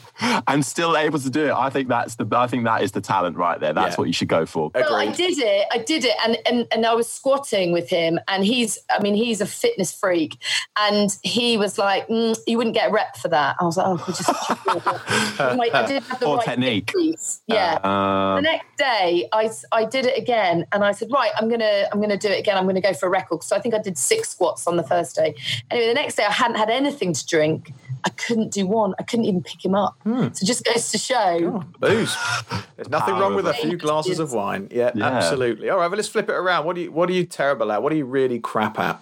[0.46, 1.52] and still able to do it.
[1.52, 2.26] I think that's the.
[2.32, 3.72] I think that is the talent right there.
[3.72, 3.96] That's Yeah.
[4.00, 4.70] what you should go for.
[4.74, 5.66] Well, I did it.
[5.70, 8.78] I did it, and, and and I was squatting with him, and he's.
[8.90, 10.38] I mean, he's a fitness freak,
[10.78, 13.86] and he was like, mm, "You wouldn't get a rep for that." I was like,
[13.88, 14.30] "Oh, we just."
[15.56, 16.86] Like, I did have the Or right technique.
[16.86, 17.42] techniques.
[17.46, 17.78] Yeah.
[17.78, 21.84] the Um, next day, I I did it again, and I said, "Right, I'm gonna
[21.92, 22.56] I'm gonna do it again.
[22.56, 24.82] I'm gonna go for a record." So I think I did six squats on the
[24.82, 25.34] first day.
[25.70, 27.72] Anyway, the next day I hadn't had anything to drink.
[28.04, 28.94] I couldn't do one.
[28.98, 29.96] I couldn't even pick him up.
[30.06, 31.64] So it just goes to show.
[31.80, 32.16] Booze.
[32.76, 33.78] There's nothing wrong with a few Powerful.
[33.88, 34.68] glasses of wine.
[34.70, 35.06] Yeah, Yeah.
[35.06, 35.68] absolutely.
[35.68, 36.64] All right, but let's flip it around.
[36.64, 37.82] What do you What are you terrible at?
[37.82, 39.00] What are you really crap at?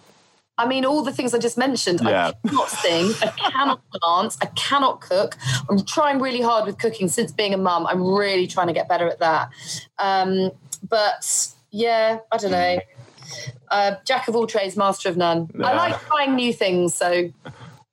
[0.57, 2.01] I mean, all the things I just mentioned.
[2.03, 2.31] Yeah.
[2.45, 3.11] I cannot sing.
[3.23, 4.39] I cannot dance.
[4.41, 5.37] I cannot cook.
[5.69, 7.87] I'm trying really hard with cooking since being a mum.
[7.87, 9.51] I'm really trying to get better at that.
[9.99, 10.53] Um,
[10.89, 12.79] but yeah, I don't know.
[13.71, 15.51] Uh, jack of all trades, master of none.
[15.63, 17.31] I like trying new things, so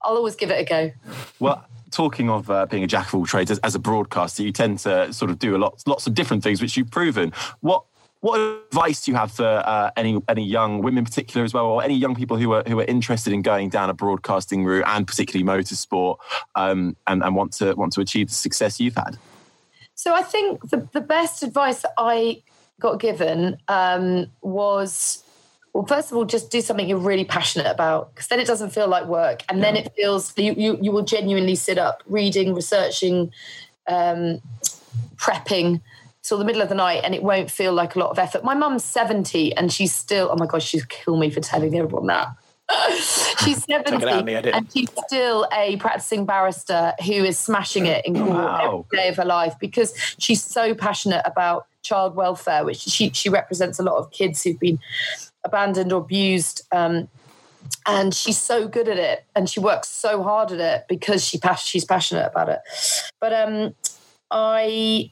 [0.04, 0.92] I'll always give it a go.
[1.40, 4.52] Well, talking of uh, being a jack of all trades, as, as a broadcaster, you
[4.52, 7.34] tend to sort of do a lot, lots of different things, which you've proven.
[7.60, 7.84] What
[8.22, 11.66] what advice do you have for uh, any any young women in particular as well,
[11.66, 14.86] or any young people who are who are interested in going down a broadcasting route
[14.88, 16.18] and particularly motorsport,
[16.56, 19.18] um, and, and want to want to achieve the success you've had?
[19.96, 22.42] So I think the, the best advice that I
[22.80, 25.24] got given um, was,
[25.74, 28.72] well, first of all, just do something you're really passionate about, because then it doesn't
[28.72, 32.54] feel like work, and then it feels you you, you will genuinely sit up, reading,
[32.54, 33.32] researching,
[33.88, 34.42] um,
[35.16, 35.82] prepping
[36.24, 38.44] till the middle of the night, and it won't feel like a lot of effort.
[38.44, 40.30] My mum's seventy, and she's still.
[40.32, 42.28] Oh my gosh, she'd kill me for telling everyone that.
[43.44, 44.56] she's 70 it out in the edit.
[44.56, 48.86] and she's still a practicing barrister who is smashing it in court Wow.
[48.94, 53.28] every day of her life because she's so passionate about child welfare, which she she
[53.30, 54.80] represents a lot of kids who've been
[55.44, 56.62] abandoned or abused.
[56.72, 57.08] Um,
[57.86, 61.40] and she's so good at it and she works so hard at it because she
[61.64, 62.60] she's passionate about it
[63.20, 63.74] but um
[64.32, 65.12] i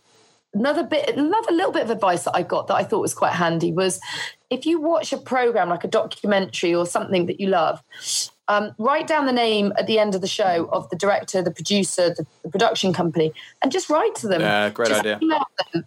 [0.53, 3.33] another bit another little bit of advice that i got that i thought was quite
[3.33, 3.99] handy was
[4.49, 7.81] if you watch a program like a documentary or something that you love
[8.49, 11.51] um, write down the name at the end of the show of the director, the
[11.51, 13.31] producer, the, the production company,
[13.61, 14.41] and just write to them.
[14.41, 15.19] Yeah, great just idea.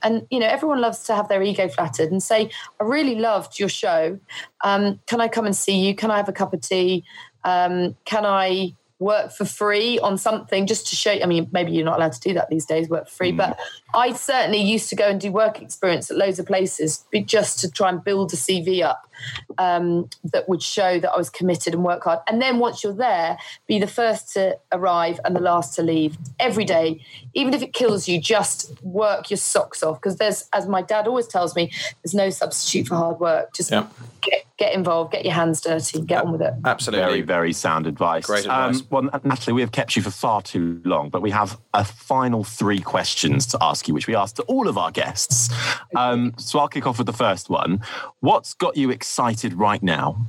[0.03, 2.51] And you know, everyone loves to have their ego flattered and say,
[2.81, 4.19] "I really loved your show.
[4.63, 5.95] Um, can I come and see you?
[5.95, 7.05] Can I have a cup of tea?
[7.45, 11.85] Um, can I?" work for free on something just to show i mean maybe you're
[11.85, 13.37] not allowed to do that these days work for free mm.
[13.37, 13.59] but
[13.95, 17.71] i certainly used to go and do work experience at loads of places just to
[17.71, 19.09] try and build a cv up
[19.59, 22.21] um, that would show that I was committed and work hard.
[22.27, 26.17] And then once you're there, be the first to arrive and the last to leave
[26.39, 27.05] every day.
[27.35, 31.07] Even if it kills you, just work your socks off because there's, as my dad
[31.07, 31.71] always tells me,
[32.03, 33.53] there's no substitute for hard work.
[33.55, 33.87] Just yeah.
[34.21, 36.55] get, get involved, get your hands dirty, get on with it.
[36.65, 37.05] Absolutely.
[37.05, 38.27] Very, very sound advice.
[38.27, 38.81] Great advice.
[38.81, 41.85] Um, well, Natalie, we have kept you for far too long, but we have a
[41.85, 45.51] final three questions to ask you, which we ask to all of our guests.
[45.95, 47.81] Um, so I'll kick off with the first one.
[48.21, 49.13] What's got you excited?
[49.33, 50.27] excited right now?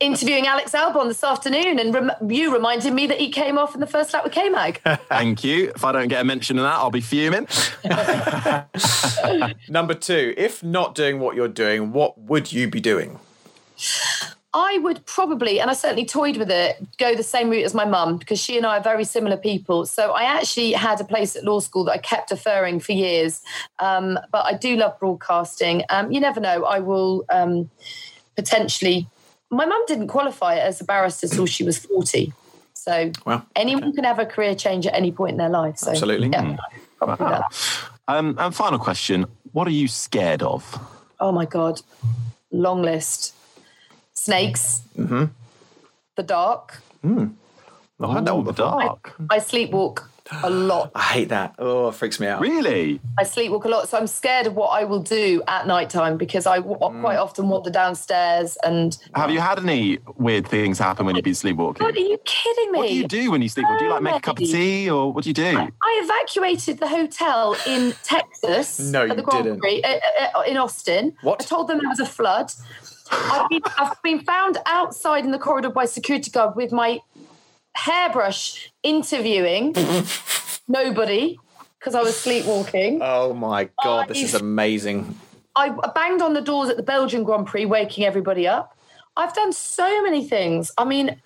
[0.00, 3.80] Interviewing Alex Albon this afternoon, and rem- you reminded me that he came off in
[3.80, 4.80] the first lap with K Mag.
[5.08, 5.72] Thank you.
[5.74, 7.46] If I don't get a mention of that, I'll be fuming.
[9.68, 13.18] Number two, if not doing what you're doing, what would you be doing?
[14.54, 17.84] I would probably, and I certainly toyed with it, go the same route as my
[17.84, 19.84] mum because she and I are very similar people.
[19.84, 23.42] So I actually had a place at law school that I kept deferring for years.
[23.78, 25.84] Um, but I do love broadcasting.
[25.90, 26.64] Um, you never know.
[26.64, 27.68] I will um,
[28.36, 29.06] potentially.
[29.50, 32.32] My mum didn't qualify as a barrister till she was 40.
[32.72, 33.96] So well, anyone okay.
[33.96, 35.76] can have a career change at any point in their life.
[35.76, 36.28] So, Absolutely.
[36.28, 36.56] Yeah,
[36.96, 37.44] probably wow.
[38.08, 40.80] Um, and final question What are you scared of?
[41.20, 41.82] Oh my God.
[42.50, 43.34] Long list
[44.18, 45.26] snakes, mm-hmm.
[46.16, 46.80] the dark.
[47.04, 47.34] Mm.
[48.00, 49.14] I had that all the dark.
[49.30, 50.08] I, I sleepwalk
[50.42, 50.90] a lot.
[50.94, 51.54] I hate that.
[51.58, 52.40] Oh, it freaks me out.
[52.40, 53.00] Really?
[53.18, 56.46] I sleepwalk a lot, so I'm scared of what I will do at nighttime because
[56.46, 57.00] I w- mm.
[57.00, 58.96] quite often wander downstairs and.
[59.14, 61.84] Have you had any weird things happen when you've been sleepwalking?
[61.84, 62.78] What are you kidding me?
[62.78, 63.78] What do you do when you sleepwalk?
[63.78, 65.58] Do you like make a cup of tea or what do you do?
[65.58, 68.78] I, I evacuated the hotel in Texas.
[68.78, 69.58] no, you didn't.
[69.58, 69.98] Prix, uh,
[70.36, 71.16] uh, in Austin.
[71.22, 71.42] What?
[71.42, 72.52] I told them there was a flood.
[73.10, 77.00] I've been, I've been found outside in the corridor by security guard with my
[77.74, 79.74] hairbrush interviewing
[80.68, 81.38] nobody
[81.78, 83.00] because I was sleepwalking.
[83.02, 85.18] Oh my god, this is amazing.
[85.56, 88.77] I banged on the doors at the Belgian Grand Prix, waking everybody up.
[89.18, 90.70] I've done so many things.
[90.78, 91.20] I mean,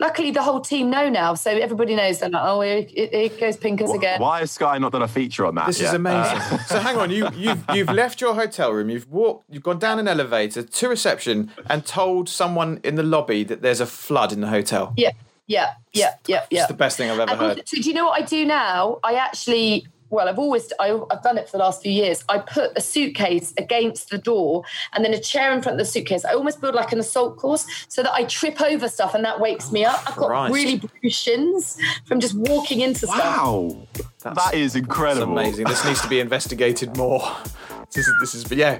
[0.00, 2.18] luckily the whole team know now, so everybody knows.
[2.18, 4.20] They're like, oh, it, goes Pinkers again.
[4.20, 5.68] Why has Sky not done a feature on that?
[5.68, 5.88] This yet?
[5.88, 6.38] is amazing.
[6.38, 9.78] Uh, so hang on, you, you've you've left your hotel room, you've walked, you've gone
[9.78, 14.32] down an elevator to reception, and told someone in the lobby that there's a flood
[14.32, 14.92] in the hotel.
[14.96, 15.12] Yeah,
[15.46, 16.62] yeah, yeah, yeah, yeah.
[16.62, 17.68] It's the best thing I've ever and heard.
[17.68, 18.98] So do you know what I do now?
[19.04, 22.24] I actually well, I've always I, have done it for the last few years.
[22.28, 25.90] I put a suitcase against the door and then a chair in front of the
[25.90, 26.24] suitcase.
[26.24, 29.40] I almost build like an assault course so that I trip over stuff and that
[29.40, 29.98] wakes me up.
[30.08, 30.54] I've got Christ.
[30.54, 33.86] really bruised shins from just walking into wow.
[33.92, 34.24] stuff.
[34.24, 35.34] Wow, that is incredible.
[35.34, 35.66] That's amazing.
[35.66, 37.22] This needs to be investigated more.
[37.92, 38.78] This is, this is yeah,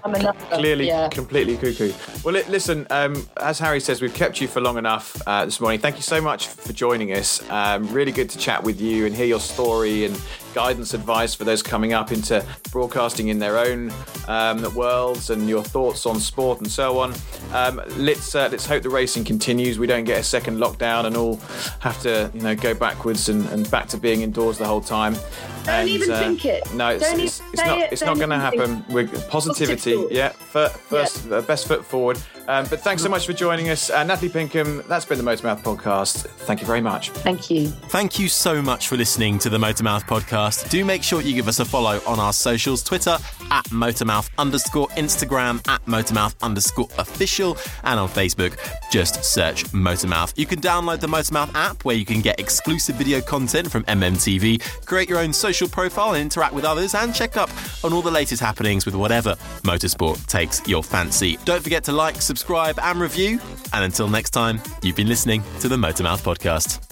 [0.50, 1.08] clearly yeah.
[1.08, 1.92] completely cuckoo.
[2.24, 5.78] Well, listen, um, as Harry says, we've kept you for long enough uh, this morning.
[5.78, 7.48] Thank you so much for joining us.
[7.48, 10.20] Um, really good to chat with you and hear your story and
[10.56, 12.42] guidance, advice for those coming up into
[12.72, 13.92] broadcasting in their own
[14.26, 17.12] um, worlds and your thoughts on sport and so on.
[17.52, 19.78] Um, let's uh, let's hope the racing continues.
[19.78, 21.36] We don't get a second lockdown and all
[21.80, 25.12] have to you know go backwards and, and back to being indoors the whole time.
[25.12, 26.72] Don't and, even uh, think it.
[26.72, 27.78] No, it's, it's, it's not.
[27.78, 27.92] It.
[27.92, 28.82] It's Don't not going to happen.
[28.88, 30.30] With positivity, yeah.
[30.30, 31.36] First, yeah.
[31.36, 32.18] Uh, best foot forward.
[32.48, 34.82] Um, but thanks so much for joining us, uh, Natalie Pinkham.
[34.88, 36.26] That's been the Motormouth podcast.
[36.46, 37.10] Thank you very much.
[37.10, 37.68] Thank you.
[37.68, 40.70] Thank you so much for listening to the Motormouth podcast.
[40.70, 43.18] Do make sure you give us a follow on our socials: Twitter
[43.50, 48.56] at Motormouth underscore, Instagram at Motormouth underscore official, and on Facebook,
[48.90, 50.32] just search Motormouth.
[50.36, 54.86] You can download the Motormouth app where you can get exclusive video content from MMTV,
[54.86, 57.50] create your own social profile and interact with others, and check up
[57.84, 61.38] on all the latest happenings with whatever motorsport takes your fancy.
[61.44, 63.40] Don't forget to like, subscribe, and review.
[63.72, 66.82] And until next time, you've been listening to the Motormouth Podcast.